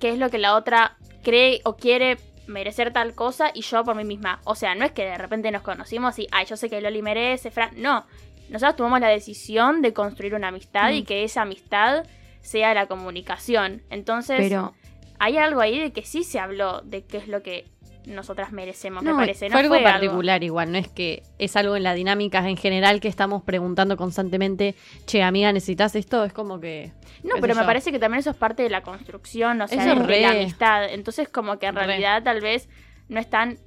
qué 0.00 0.10
es 0.10 0.18
lo 0.18 0.30
que 0.30 0.38
la 0.38 0.54
otra 0.54 0.96
cree 1.22 1.60
o 1.64 1.76
quiere 1.76 2.18
merecer 2.46 2.92
tal 2.92 3.14
cosa 3.14 3.50
y 3.52 3.62
yo 3.62 3.82
por 3.84 3.96
mí 3.96 4.04
misma. 4.04 4.40
O 4.44 4.54
sea, 4.54 4.74
no 4.74 4.84
es 4.84 4.92
que 4.92 5.04
de 5.04 5.18
repente 5.18 5.50
nos 5.50 5.62
conocimos 5.62 6.18
y, 6.18 6.28
ay, 6.30 6.46
yo 6.46 6.56
sé 6.56 6.70
que 6.70 6.80
Loli 6.80 7.02
merece, 7.02 7.50
Fran. 7.50 7.70
No, 7.76 8.06
nosotros 8.48 8.76
tomamos 8.76 9.00
la 9.00 9.08
decisión 9.08 9.82
de 9.82 9.92
construir 9.92 10.34
una 10.34 10.48
amistad 10.48 10.90
y 10.90 11.02
Mm. 11.02 11.04
que 11.06 11.24
esa 11.24 11.42
amistad 11.42 12.04
sea 12.42 12.72
la 12.74 12.86
comunicación. 12.86 13.82
Entonces, 13.90 14.38
Pero 14.38 14.74
hay 15.18 15.36
algo 15.38 15.60
ahí 15.60 15.80
de 15.80 15.92
que 15.92 16.02
sí 16.02 16.22
se 16.22 16.38
habló 16.38 16.82
de 16.82 17.04
qué 17.04 17.16
es 17.16 17.26
lo 17.26 17.42
que 17.42 17.66
nosotras 18.06 18.52
merecemos, 18.52 19.02
No, 19.02 19.12
me 19.12 19.18
parece. 19.18 19.48
No 19.48 19.52
fue 19.52 19.60
algo 19.60 19.74
fue 19.74 19.82
particular 19.82 20.42
igual, 20.44 20.72
no 20.72 20.78
es 20.78 20.88
que 20.88 21.22
es 21.38 21.56
algo 21.56 21.76
en 21.76 21.82
la 21.82 21.92
dinámica 21.94 22.48
en 22.48 22.56
general 22.56 23.00
que 23.00 23.08
estamos 23.08 23.42
preguntando 23.42 23.96
constantemente, 23.96 24.74
che, 25.06 25.22
amiga, 25.22 25.52
¿necesitas 25.52 25.94
esto? 25.96 26.24
Es 26.24 26.32
como 26.32 26.60
que... 26.60 26.92
No, 27.24 27.34
pero 27.40 27.54
me 27.54 27.62
yo. 27.62 27.66
parece 27.66 27.90
que 27.92 27.98
también 27.98 28.20
eso 28.20 28.30
es 28.30 28.36
parte 28.36 28.62
de 28.62 28.70
la 28.70 28.82
construcción, 28.82 29.60
o 29.60 29.68
sea, 29.68 29.84
Eso 29.92 30.00
de, 30.00 30.06
de 30.06 30.20
la 30.20 30.30
amistad. 30.30 30.84
Entonces, 30.92 31.28
como 31.28 31.58
que 31.58 31.66
en 31.66 31.74
Re. 31.74 31.84
realidad 31.86 32.22
tal 32.22 32.40
vez 32.40 32.68
no 33.08 33.18
es 33.20 33.28
tan 33.28 33.58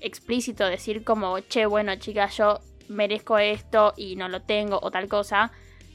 explícito 0.00 0.66
decir 0.66 1.02
como, 1.02 1.38
che, 1.40 1.66
bueno, 1.66 1.96
chica, 1.96 2.28
yo 2.28 2.60
merezco 2.88 3.38
esto 3.38 3.94
y 3.96 4.16
no 4.16 4.28
lo 4.28 4.42
tengo 4.42 4.78
o 4.82 4.90
tal 4.90 5.08
cosa. 5.08 5.52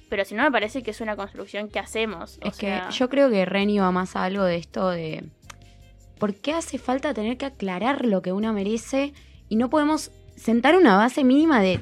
Pero 0.09 0.25
si 0.25 0.35
no, 0.35 0.43
me 0.43 0.51
parece 0.51 0.83
que 0.83 0.91
es 0.91 0.99
una 0.99 1.15
construcción 1.15 1.69
que 1.69 1.79
hacemos. 1.79 2.37
o 2.43 2.47
es 2.49 2.57
que 2.57 2.81
yo 2.91 3.09
creo 3.09 3.29
que 3.29 3.45
Reni 3.45 3.79
va 3.79 3.91
más 3.91 4.15
a 4.17 4.25
algo 4.25 4.43
de 4.43 4.57
esto 4.57 4.89
de 4.89 5.23
¿por 6.21 6.35
qué 6.35 6.53
hace 6.53 6.77
falta 6.77 7.13
tener 7.15 7.35
que 7.37 7.47
aclarar 7.47 8.05
lo 8.05 8.21
que 8.21 8.31
uno 8.31 8.53
merece 8.53 9.13
y 9.49 9.55
no 9.55 9.69
podemos 9.71 10.11
sentar 10.37 10.75
una 10.77 10.95
base 10.95 11.23
mínima 11.23 11.59
de 11.61 11.81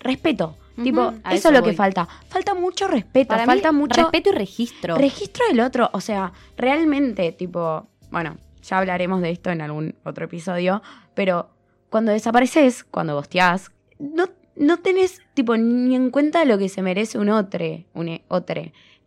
respeto? 0.00 0.56
Tipo, 0.82 1.08
eso, 1.10 1.20
eso 1.30 1.48
es 1.48 1.54
lo 1.54 1.60
voy. 1.60 1.70
que 1.70 1.76
falta. 1.76 2.08
Falta 2.28 2.54
mucho 2.54 2.86
respeto, 2.88 3.28
Para 3.28 3.44
falta 3.44 3.72
mí, 3.72 3.78
mucho 3.78 4.00
respeto 4.02 4.30
y 4.30 4.32
registro. 4.32 4.96
registro 4.96 5.44
del 5.48 5.60
otro. 5.60 5.90
O 5.92 6.00
sea, 6.00 6.32
realmente, 6.56 7.32
tipo, 7.32 7.88
bueno, 8.10 8.38
ya 8.62 8.78
hablaremos 8.78 9.20
de 9.20 9.30
esto 9.32 9.50
en 9.50 9.60
algún 9.60 9.94
otro 10.04 10.24
episodio, 10.26 10.80
pero 11.14 11.50
cuando 11.90 12.12
desapareces, 12.12 12.84
cuando 12.84 13.14
bosteás, 13.16 13.70
no, 13.98 14.28
no 14.56 14.78
tenés, 14.78 15.20
tipo, 15.34 15.56
ni 15.56 15.94
en 15.94 16.10
cuenta 16.10 16.44
lo 16.46 16.56
que 16.56 16.68
se 16.70 16.80
merece 16.82 17.18
un 17.18 17.28
otro, 17.28 17.64
un 17.94 18.08
e- 18.08 18.22
otro. 18.28 18.62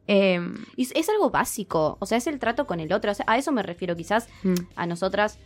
Em, 0.07 0.55
Y 0.75 0.83
es- 0.83 0.91
es 0.95 1.09
algo 1.09 1.29
básico, 1.31 1.97
o 1.99 2.05
sea, 2.05 2.17
es 2.17 2.27
el 2.27 2.39
trato 2.39 2.65
con 2.67 2.79
el 2.79 2.93
otro. 2.93 3.11
O 3.11 3.15
sea, 3.15 3.25
a 3.27 3.37
eso 3.37 3.51
me 3.51 3.63
refiero 3.63 3.95
quizás 3.95 4.27
mm. 4.43 4.53
a 4.75 4.85
nosotras. 4.85 5.37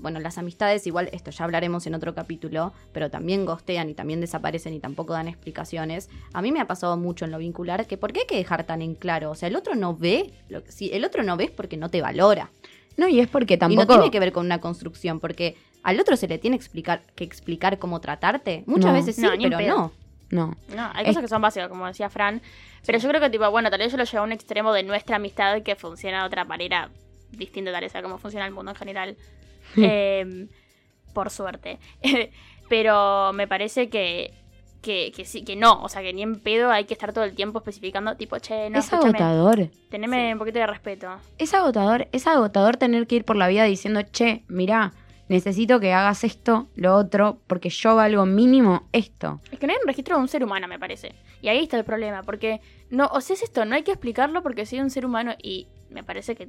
Bueno, 0.00 0.20
las 0.20 0.38
amistades, 0.38 0.86
igual 0.86 1.08
esto 1.12 1.32
ya 1.32 1.44
hablaremos 1.44 1.84
en 1.88 1.94
otro 1.96 2.14
capítulo, 2.14 2.72
pero 2.92 3.10
también 3.10 3.44
gostean 3.44 3.90
y 3.90 3.94
también 3.94 4.20
desaparecen 4.20 4.72
y 4.74 4.78
tampoco 4.78 5.12
dan 5.12 5.26
explicaciones. 5.26 6.08
A 6.32 6.40
mí 6.40 6.52
me 6.52 6.60
ha 6.60 6.66
pasado 6.68 6.96
mucho 6.96 7.24
en 7.24 7.32
lo 7.32 7.38
vincular 7.38 7.84
que 7.88 7.96
¿por 7.96 8.12
qué 8.12 8.20
hay 8.20 8.26
que 8.26 8.36
dejar 8.36 8.62
tan 8.64 8.80
en 8.80 8.94
claro? 8.94 9.30
O 9.32 9.34
sea, 9.34 9.48
el 9.48 9.56
otro 9.56 9.74
no 9.74 9.96
ve, 9.96 10.32
lo 10.48 10.62
que- 10.62 10.70
si 10.70 10.90
el 10.92 11.04
otro 11.04 11.24
no 11.24 11.36
ve 11.36 11.44
es 11.44 11.50
porque 11.50 11.76
no 11.76 11.88
te 11.90 12.00
valora. 12.00 12.50
No, 12.96 13.08
y 13.08 13.18
es 13.20 13.28
porque 13.28 13.54
Y 13.54 13.58
tampoco... 13.58 13.82
no 13.82 13.98
tiene 14.00 14.10
que 14.12 14.20
ver 14.20 14.32
con 14.32 14.46
una 14.46 14.60
construcción, 14.60 15.18
porque 15.20 15.56
al 15.82 15.98
otro 16.00 16.16
se 16.16 16.28
le 16.28 16.38
tiene 16.38 16.56
explicar, 16.56 17.02
que 17.16 17.24
explicar 17.24 17.78
cómo 17.80 18.00
tratarte. 18.00 18.62
Muchas 18.66 18.86
No. 18.86 18.92
veces 18.92 19.16
sí, 19.16 19.22
No, 19.22 19.30
pero 19.40 19.60
no. 19.60 19.92
No. 20.30 20.56
No, 20.74 20.90
hay 20.94 21.02
Es- 21.04 21.08
cosas 21.08 21.22
que 21.22 21.28
son 21.28 21.42
básicas, 21.42 21.68
como 21.68 21.86
decía 21.86 22.10
Fran. 22.10 22.42
Pero 22.86 22.98
yo 22.98 23.08
creo 23.08 23.20
que, 23.20 23.30
tipo, 23.30 23.50
bueno, 23.50 23.70
tal 23.70 23.78
vez 23.80 23.90
yo 23.92 23.98
lo 23.98 24.04
llevo 24.04 24.18
a 24.20 24.22
un 24.26 24.32
extremo 24.32 24.72
de 24.72 24.82
nuestra 24.82 25.16
amistad 25.16 25.62
que 25.62 25.74
funciona 25.76 26.20
de 26.20 26.26
otra 26.26 26.44
manera 26.44 26.90
distinta, 27.30 27.72
tal 27.72 27.82
vez 27.82 27.94
a 27.94 28.02
cómo 28.02 28.18
funciona 28.18 28.46
el 28.46 28.52
mundo 28.52 28.70
en 28.72 28.76
general. 28.76 29.16
Eh, 29.76 30.46
por 31.12 31.28
suerte. 31.30 31.78
Pero 32.68 33.32
me 33.32 33.46
parece 33.48 33.88
que, 33.88 34.32
que, 34.82 35.12
que 35.14 35.24
sí, 35.24 35.44
que 35.44 35.56
no. 35.56 35.82
O 35.82 35.88
sea, 35.88 36.02
que 36.02 36.12
ni 36.12 36.22
en 36.22 36.40
pedo 36.40 36.70
hay 36.70 36.84
que 36.84 36.94
estar 36.94 37.12
todo 37.12 37.24
el 37.24 37.34
tiempo 37.34 37.58
especificando, 37.58 38.16
tipo, 38.16 38.38
che, 38.38 38.70
no, 38.70 38.78
es 38.78 38.92
agotador. 38.92 39.68
teneme 39.90 40.32
un 40.32 40.38
poquito 40.38 40.58
de 40.58 40.66
respeto. 40.66 41.08
Es 41.38 41.54
agotador. 41.54 42.08
Es 42.12 42.26
agotador 42.26 42.76
tener 42.76 43.06
que 43.06 43.16
ir 43.16 43.24
por 43.24 43.36
la 43.36 43.48
vida 43.48 43.64
diciendo, 43.64 44.02
che, 44.10 44.44
mirá, 44.48 44.92
necesito 45.28 45.80
que 45.80 45.92
hagas 45.92 46.24
esto, 46.24 46.68
lo 46.76 46.94
otro, 46.96 47.38
porque 47.46 47.68
yo 47.70 47.94
valgo 47.96 48.26
mínimo 48.26 48.88
esto. 48.92 49.40
Es 49.50 49.58
que 49.58 49.66
no 49.66 49.72
hay 49.72 49.78
un 49.82 49.86
registro 49.86 50.16
de 50.16 50.22
un 50.22 50.28
ser 50.28 50.42
humano, 50.44 50.66
me 50.68 50.78
parece. 50.78 51.14
Y 51.42 51.48
ahí 51.48 51.62
está 51.62 51.76
el 51.78 51.84
problema, 51.84 52.22
porque 52.22 52.60
no, 52.90 53.06
o 53.12 53.20
sea, 53.20 53.34
es 53.34 53.42
esto, 53.42 53.64
no 53.64 53.74
hay 53.74 53.82
que 53.82 53.92
explicarlo 53.92 54.42
porque 54.42 54.66
soy 54.66 54.80
un 54.80 54.90
ser 54.90 55.04
humano 55.06 55.34
y 55.42 55.68
me 55.90 56.02
parece 56.02 56.34
que 56.34 56.48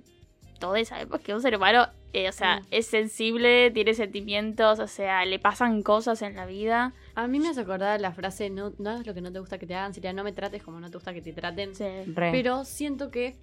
todos 0.59 0.89
sabemos 0.89 1.21
que 1.21 1.33
un 1.33 1.41
ser 1.41 1.55
humano, 1.55 1.87
eh, 2.11 2.27
o 2.27 2.33
sea, 2.33 2.59
Mm. 2.59 2.65
es 2.71 2.87
sensible, 2.87 3.71
tiene 3.71 3.93
sentimientos, 3.93 4.79
o 4.79 4.87
sea, 4.87 5.23
le 5.23 5.39
pasan 5.39 5.83
cosas 5.83 6.21
en 6.21 6.35
la 6.35 6.45
vida. 6.45 6.93
A 7.15 7.27
mí 7.27 7.39
me 7.39 7.47
hace 7.47 7.61
acordar 7.61 8.01
la 8.01 8.11
frase, 8.11 8.49
no, 8.49 8.73
no 8.77 8.89
hagas 8.89 9.07
lo 9.07 9.13
que 9.13 9.21
no 9.21 9.31
te 9.31 9.39
gusta 9.39 9.57
que 9.57 9.65
te 9.65 9.75
hagan, 9.75 9.93
sería 9.93 10.11
no 10.11 10.23
me 10.25 10.33
trates 10.33 10.61
como 10.61 10.81
no 10.81 10.89
te 10.89 10.97
gusta 10.97 11.13
que 11.13 11.21
te 11.21 11.31
traten. 11.31 11.73
Sí. 11.75 11.85
Pero 12.13 12.65
siento 12.65 13.09
que 13.09 13.37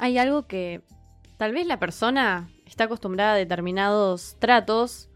hay 0.00 0.18
algo 0.18 0.48
que 0.48 0.80
tal 1.36 1.52
vez 1.52 1.66
la 1.66 1.78
persona 1.78 2.48
está 2.70 2.84
acostumbrada 2.84 3.32
a 3.34 3.36
determinados 3.36 4.36
tratos, 4.38 5.08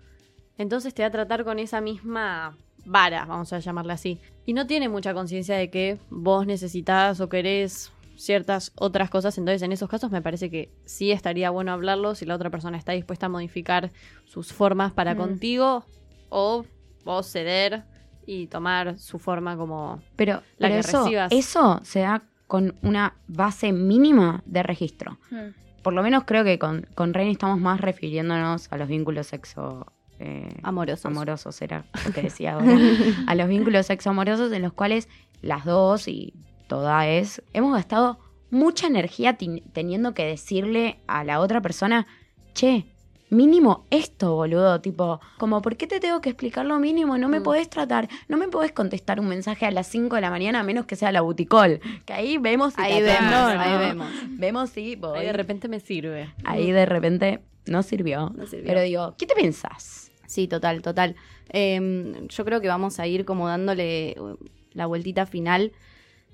entonces 0.58 0.94
te 0.94 1.02
va 1.02 1.08
a 1.08 1.12
tratar 1.12 1.44
con 1.44 1.58
esa 1.58 1.80
misma 1.80 2.56
vara, 2.84 3.24
vamos 3.24 3.52
a 3.52 3.58
llamarla 3.58 3.94
así. 3.94 4.20
Y 4.46 4.52
no 4.52 4.66
tiene 4.66 4.88
mucha 4.88 5.14
conciencia 5.14 5.56
de 5.56 5.70
que 5.70 5.98
vos 6.10 6.46
necesitas 6.46 7.20
o 7.20 7.28
querés 7.28 7.90
ciertas 8.16 8.70
otras 8.76 9.10
cosas, 9.10 9.36
entonces 9.38 9.62
en 9.62 9.72
esos 9.72 9.88
casos 9.88 10.10
me 10.12 10.22
parece 10.22 10.48
que 10.50 10.70
sí 10.84 11.10
estaría 11.10 11.50
bueno 11.50 11.72
hablarlo 11.72 12.14
si 12.14 12.24
la 12.26 12.36
otra 12.36 12.50
persona 12.50 12.78
está 12.78 12.92
dispuesta 12.92 13.26
a 13.26 13.28
modificar 13.28 13.90
sus 14.24 14.52
formas 14.52 14.92
para 14.92 15.14
Mm. 15.14 15.18
contigo 15.18 15.84
o 16.28 16.64
vos 17.04 17.26
ceder 17.26 17.82
y 18.26 18.46
tomar 18.46 18.98
su 18.98 19.18
forma 19.18 19.56
como 19.56 20.00
pero 20.16 20.42
la 20.58 20.68
pero 20.68 20.74
que 20.74 20.78
eso, 20.80 21.02
recibas. 21.04 21.32
eso 21.32 21.80
se 21.82 22.00
da 22.00 22.22
con 22.46 22.74
una 22.82 23.16
base 23.26 23.72
mínima 23.72 24.42
de 24.46 24.62
registro. 24.62 25.18
Mm. 25.30 25.63
Por 25.84 25.92
lo 25.92 26.02
menos 26.02 26.24
creo 26.24 26.44
que 26.44 26.58
con, 26.58 26.86
con 26.94 27.14
estamos 27.14 27.60
más 27.60 27.80
refiriéndonos 27.80 28.72
a 28.72 28.76
los 28.78 28.88
vínculos 28.88 29.26
sexo... 29.26 29.86
eh, 30.18 30.48
Amorosos. 30.62 31.04
amorosos 31.04 31.60
era 31.60 31.84
lo 32.06 32.12
que 32.12 32.22
decía 32.22 32.54
ahora. 32.54 32.74
a 33.26 33.34
los 33.34 33.46
vínculos 33.48 33.86
sexoamorosos 33.86 34.50
en 34.52 34.62
los 34.62 34.72
cuales 34.72 35.08
las 35.42 35.66
dos 35.66 36.08
y 36.08 36.32
toda 36.68 37.06
es 37.06 37.42
hemos 37.52 37.74
gastado 37.74 38.18
mucha 38.50 38.86
energía 38.86 39.36
teniendo 39.36 40.14
que 40.14 40.24
decirle 40.24 41.00
a 41.06 41.22
la 41.22 41.40
otra 41.40 41.60
persona, 41.60 42.06
che, 42.54 42.86
mínimo 43.30 43.84
esto, 43.90 44.34
boludo, 44.36 44.80
tipo, 44.80 45.20
como, 45.38 45.60
¿por 45.62 45.76
qué 45.76 45.86
te 45.86 45.98
tengo 46.00 46.20
que 46.20 46.28
explicar 46.30 46.66
lo 46.66 46.78
mínimo? 46.78 47.18
No 47.18 47.28
me 47.28 47.40
Mm. 47.40 47.42
podés 47.42 47.68
tratar, 47.68 48.08
no 48.28 48.36
me 48.36 48.48
podés 48.48 48.72
contestar 48.72 49.18
un 49.20 49.26
mensaje 49.26 49.66
a 49.66 49.70
las 49.70 49.86
5 49.88 50.14
de 50.16 50.20
la 50.22 50.30
mañana 50.30 50.60
a 50.60 50.62
menos 50.62 50.86
que 50.86 50.94
sea 50.96 51.10
la 51.12 51.20
buticol, 51.22 51.80
que 52.04 52.12
ahí 52.12 52.38
vemos 52.38 52.74
si 52.74 52.80
Ahí 52.82 52.94
te 52.94 53.02
vemos, 53.02 53.32
atendó, 53.32 53.60
ahí 53.62 53.72
¿no? 53.72 53.78
vemos. 53.78 54.08
Vemos 54.30 54.70
si 54.70 54.96
voy. 54.96 55.18
Ahí 55.18 55.26
de 55.26 55.32
repente 55.32 55.68
me 55.68 55.80
sirve. 55.80 56.32
Ahí 56.44 56.70
de 56.70 56.86
repente 56.86 57.40
no 57.66 57.82
sirvió. 57.82 58.30
No 58.36 58.46
sirvió. 58.46 58.66
Pero 58.66 58.82
digo, 58.82 59.14
¿qué 59.18 59.26
te 59.26 59.34
pensás? 59.34 60.10
Sí, 60.26 60.46
total, 60.48 60.82
total. 60.82 61.16
Eh, 61.50 62.26
yo 62.28 62.44
creo 62.44 62.60
que 62.60 62.68
vamos 62.68 62.98
a 63.00 63.06
ir 63.06 63.24
como 63.24 63.48
dándole 63.48 64.14
uh, 64.18 64.36
la 64.72 64.86
vueltita 64.86 65.26
final. 65.26 65.72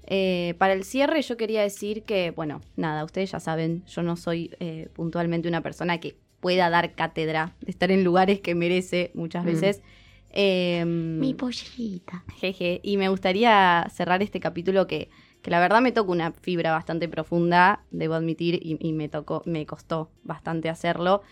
Eh, 0.06 0.54
para 0.58 0.72
el 0.72 0.84
cierre 0.84 1.22
yo 1.22 1.36
quería 1.36 1.62
decir 1.62 2.02
que, 2.04 2.30
bueno, 2.32 2.60
nada, 2.76 3.04
ustedes 3.04 3.30
ya 3.30 3.38
saben, 3.40 3.84
yo 3.86 4.02
no 4.02 4.16
soy 4.16 4.50
eh, 4.58 4.88
puntualmente 4.92 5.48
una 5.48 5.60
persona 5.60 5.98
que 6.00 6.16
pueda 6.40 6.70
dar 6.70 6.94
cátedra 6.94 7.54
de 7.60 7.70
estar 7.70 7.90
en 7.90 8.04
lugares 8.04 8.40
que 8.40 8.54
merece 8.54 9.10
muchas 9.14 9.44
Mm. 9.44 9.46
veces. 9.46 9.82
Em, 10.32 11.18
Mi 11.18 11.34
pollita. 11.34 12.24
Jeje. 12.38 12.80
Y 12.82 12.96
me 12.96 13.08
gustaría 13.08 13.86
cerrar 13.92 14.22
este 14.22 14.40
capítulo 14.40 14.86
que, 14.86 15.10
que 15.42 15.50
la 15.50 15.58
verdad 15.60 15.80
me 15.80 15.92
toca 15.92 16.12
una 16.12 16.32
fibra 16.32 16.70
bastante 16.72 17.08
profunda, 17.08 17.82
debo 17.90 18.14
admitir, 18.14 18.54
y, 18.62 18.76
y 18.80 18.92
me 18.92 19.08
tocó, 19.08 19.42
me 19.46 19.66
costó 19.66 20.10
bastante 20.22 20.68
hacerlo. 20.68 21.22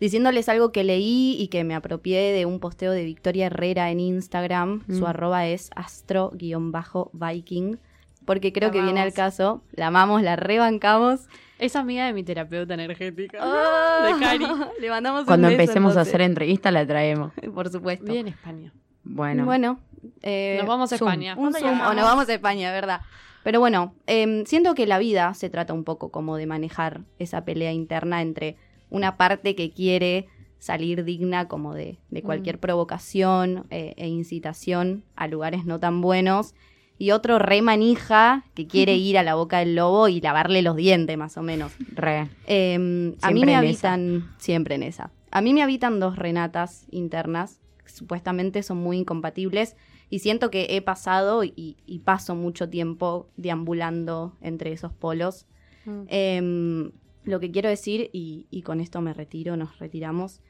Diciéndoles 0.00 0.48
algo 0.48 0.72
que 0.72 0.82
leí 0.82 1.36
y 1.38 1.46
que 1.48 1.62
me 1.62 1.74
apropié 1.76 2.32
de 2.32 2.46
un 2.46 2.58
posteo 2.58 2.90
de 2.90 3.04
Victoria 3.04 3.46
Herrera 3.46 3.90
en 3.92 4.00
Instagram. 4.00 4.82
Su 4.88 5.02
Mm. 5.02 5.06
arroba 5.06 5.46
es 5.46 5.70
astro-viking. 5.76 7.78
Porque 8.24 8.52
creo 8.52 8.70
La 8.70 8.72
que 8.72 8.82
viene 8.82 9.00
al 9.00 9.12
caso. 9.12 9.62
La 9.72 9.88
amamos, 9.88 10.22
la 10.22 10.36
rebancamos. 10.36 11.28
Es 11.58 11.76
amiga 11.76 12.06
de 12.06 12.12
mi 12.12 12.22
terapeuta 12.24 12.74
energética. 12.74 13.38
Ah, 13.40 14.06
De 14.06 14.20
Cari. 14.24 14.44
Le 14.80 14.90
mandamos 14.90 15.20
un 15.20 15.26
Cuando 15.26 15.48
beso, 15.48 15.60
empecemos 15.60 15.96
a 15.96 16.02
hacer 16.02 16.20
entrevistas 16.20 16.72
la 16.72 16.86
traemos. 16.86 17.32
Por 17.54 17.70
supuesto. 17.70 18.06
Vive 18.06 18.20
en 18.20 18.28
España. 18.28 18.72
Bueno. 19.04 19.44
Bueno, 19.44 19.80
eh, 20.22 20.56
Nos 20.58 20.66
vamos 20.66 20.92
a 20.92 20.98
Zoom. 20.98 21.08
España. 21.10 21.34
un 21.34 21.50
¿Cuándo 21.52 21.58
Zoom, 21.58 21.80
o 21.80 21.94
nos 21.94 22.04
vamos 22.04 22.28
a 22.28 22.34
España, 22.34 22.72
¿verdad? 22.72 23.00
Pero 23.42 23.60
bueno, 23.60 23.94
em, 24.06 24.46
siento 24.46 24.74
que 24.74 24.86
la 24.86 24.98
vida 24.98 25.34
se 25.34 25.50
trata 25.50 25.74
un 25.74 25.84
poco 25.84 26.10
como 26.10 26.36
de 26.36 26.46
manejar 26.46 27.02
esa 27.18 27.44
pelea 27.44 27.72
interna 27.72 28.22
entre 28.22 28.56
una 28.88 29.16
parte 29.16 29.54
que 29.54 29.70
quiere 29.70 30.28
salir 30.58 31.04
digna 31.04 31.46
como 31.46 31.74
de, 31.74 31.98
de 32.08 32.22
cualquier 32.22 32.58
provocación 32.58 33.66
eh, 33.68 33.92
e 33.98 34.08
incitación 34.08 35.04
a 35.14 35.28
lugares 35.28 35.66
no 35.66 35.78
tan 35.78 36.00
buenos 36.00 36.54
y 36.98 37.10
otro 37.10 37.38
re 37.38 37.62
manija 37.62 38.44
que 38.54 38.66
quiere 38.66 38.96
ir 38.96 39.18
a 39.18 39.22
la 39.22 39.34
boca 39.34 39.58
del 39.58 39.74
lobo 39.74 40.08
y 40.08 40.20
lavarle 40.20 40.62
los 40.62 40.76
dientes 40.76 41.16
más 41.18 41.36
o 41.36 41.42
menos. 41.42 41.72
Re. 41.94 42.28
Eh, 42.46 43.14
a 43.20 43.30
mí 43.30 43.44
me 43.44 43.52
en 43.52 43.58
habitan, 43.58 44.34
siempre 44.38 44.76
en 44.76 44.84
esa. 44.84 45.10
A 45.30 45.40
mí 45.40 45.52
me 45.52 45.62
habitan 45.62 45.98
dos 45.98 46.16
Renatas 46.16 46.86
internas, 46.90 47.60
que 47.84 47.90
supuestamente 47.90 48.62
son 48.62 48.78
muy 48.78 48.98
incompatibles, 48.98 49.76
y 50.10 50.20
siento 50.20 50.50
que 50.50 50.76
he 50.76 50.82
pasado 50.82 51.42
y, 51.42 51.76
y 51.86 51.98
paso 52.00 52.36
mucho 52.36 52.68
tiempo 52.68 53.28
deambulando 53.36 54.36
entre 54.40 54.72
esos 54.72 54.92
polos. 54.92 55.46
Mm. 55.86 56.02
Eh, 56.08 56.92
lo 57.24 57.40
que 57.40 57.50
quiero 57.50 57.68
decir, 57.68 58.10
y, 58.12 58.46
y 58.50 58.62
con 58.62 58.80
esto 58.80 59.00
me 59.00 59.14
retiro, 59.14 59.56
nos 59.56 59.78
retiramos, 59.78 60.40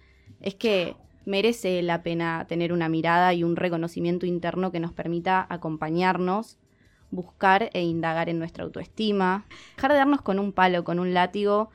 es 0.41 0.55
que 0.57 0.97
merece 1.25 1.83
la 1.83 2.03
pena 2.03 2.47
tener 2.49 2.73
una 2.73 2.89
mirada 2.89 3.35
y 3.35 3.45
un 3.45 3.57
reconocimiento 3.57 4.27
interno 4.27 4.73
que 4.73 4.81
nos 4.81 4.93
permita 4.93 5.47
acompañarnos, 5.49 6.59
buscar 7.11 7.71
e 7.73 7.83
indagar 7.83 8.29
en 8.29 8.39
nuestra 8.39 8.65
autoestima, 8.65 9.47
dejar 9.77 9.93
de 9.93 9.99
darnos 9.99 10.23
con 10.23 10.39
un 10.39 10.53
palo, 10.53 10.85
con 10.85 10.99
un 10.99 11.15
látigo 11.15 11.71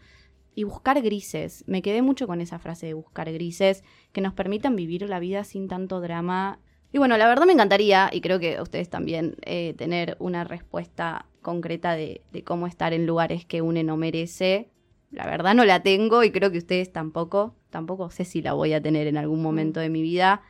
y 0.55 0.63
buscar 0.63 1.01
grises. 1.01 1.63
Me 1.67 1.81
quedé 1.81 2.01
mucho 2.01 2.27
con 2.27 2.41
esa 2.41 2.59
frase 2.59 2.87
de 2.87 2.93
buscar 2.93 3.31
grises 3.31 3.83
que 4.11 4.21
nos 4.21 4.33
permitan 4.33 4.75
vivir 4.75 5.07
la 5.07 5.19
vida 5.19 5.43
sin 5.43 5.67
tanto 5.67 6.01
drama. 6.01 6.59
Y 6.91 6.97
bueno, 6.97 7.17
la 7.17 7.27
verdad 7.27 7.45
me 7.45 7.53
encantaría, 7.53 8.09
y 8.11 8.19
creo 8.19 8.39
que 8.39 8.57
a 8.57 8.63
ustedes 8.63 8.89
también, 8.89 9.37
eh, 9.43 9.73
tener 9.77 10.17
una 10.19 10.43
respuesta 10.43 11.27
concreta 11.41 11.93
de, 11.93 12.21
de 12.33 12.43
cómo 12.43 12.67
estar 12.67 12.93
en 12.93 13.05
lugares 13.05 13.45
que 13.45 13.61
une 13.61 13.83
no 13.83 13.95
merece. 13.95 14.69
La 15.11 15.25
verdad 15.25 15.55
no 15.55 15.65
la 15.65 15.81
tengo 15.81 16.23
y 16.23 16.31
creo 16.31 16.51
que 16.51 16.59
ustedes 16.59 16.91
tampoco. 16.91 17.55
Tampoco 17.69 18.09
sé 18.09 18.25
si 18.25 18.41
la 18.41 18.53
voy 18.53 18.73
a 18.73 18.81
tener 18.81 19.07
en 19.07 19.17
algún 19.17 19.41
momento 19.41 19.79
de 19.79 19.89
mi 19.89 20.01
vida. 20.01 20.41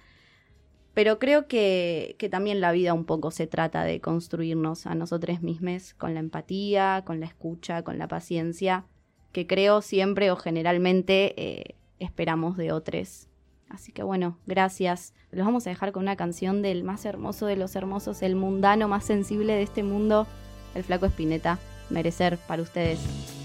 Pero 0.94 1.20
creo 1.20 1.48
que, 1.48 2.16
que 2.18 2.30
también 2.30 2.60
la 2.60 2.72
vida 2.72 2.94
un 2.94 3.06
poco 3.06 3.32
se 3.32 3.48
trata 3.48 3.84
de 3.84 4.02
construirnos 4.02 4.86
a 4.86 4.96
nosotros 4.96 5.42
mismos 5.42 5.94
con 5.94 6.14
la 6.14 6.20
empatía, 6.20 7.04
con 7.06 7.20
la 7.20 7.26
escucha, 7.26 7.84
con 7.84 7.98
la 7.98 8.08
paciencia, 8.08 8.86
que 9.32 9.48
creo 9.48 9.82
siempre 9.82 10.32
o 10.32 10.36
generalmente 10.36 11.36
eh, 11.38 11.76
esperamos 12.00 12.58
de 12.58 12.72
otros. 12.72 13.28
Así 13.70 13.92
que 13.92 14.04
bueno, 14.04 14.40
gracias. 14.46 15.14
Los 15.32 15.46
vamos 15.46 15.68
a 15.68 15.70
dejar 15.70 15.92
con 15.92 16.04
una 16.04 16.16
canción 16.16 16.62
del 16.62 16.84
más 16.84 17.06
hermoso 17.06 17.46
de 17.46 17.56
los 17.56 17.76
hermosos, 17.76 18.22
el 18.24 18.36
mundano 18.36 18.88
más 18.88 19.06
sensible 19.06 19.54
de 19.54 19.62
este 19.62 19.84
mundo, 19.84 20.28
el 20.74 20.84
flaco 20.84 21.06
Espineta. 21.06 21.60
Merecer 21.90 22.38
para 22.48 22.62
ustedes. 22.62 23.39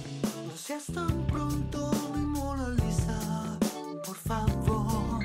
Tan 0.75 1.25
pronto, 1.29 1.93
mi 2.17 2.27
Mona 2.27 2.75
por 4.05 4.17
favor. 4.17 5.21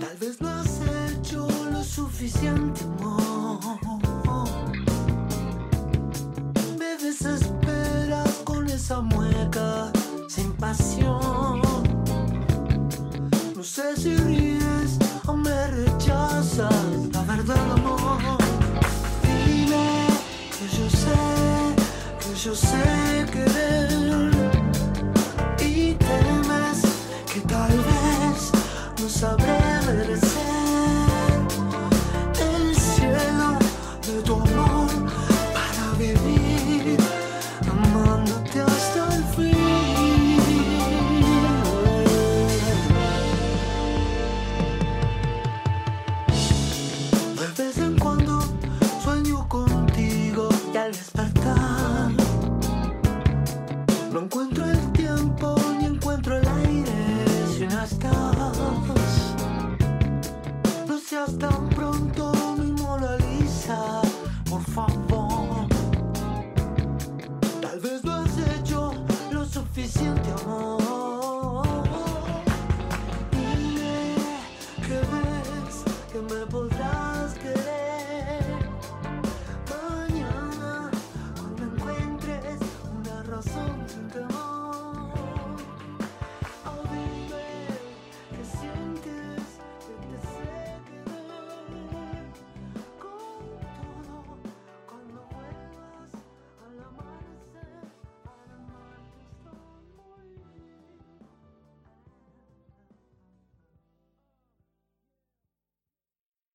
Tal 0.00 0.16
vez 0.18 0.40
no 0.40 0.48
has 0.48 0.80
hecho 0.80 1.46
lo 1.70 1.84
suficiente, 1.84 2.82
amor. 2.82 3.60
Me 6.80 6.96
desesperas 6.96 8.42
con 8.44 8.68
esa 8.68 9.00
mueca 9.00 9.92
sin 10.28 10.52
pasión. 10.54 11.62
No 13.54 13.62
sé 13.62 13.96
si 13.96 14.16
ríes 14.16 14.98
o 15.28 15.36
me 15.36 15.68
rechazas, 15.68 16.74
la 17.12 17.22
verdad, 17.22 17.72
amor. 17.72 18.03
Que 22.44 22.50
yo 22.50 22.54
sé 22.54 23.26
querer 23.32 23.83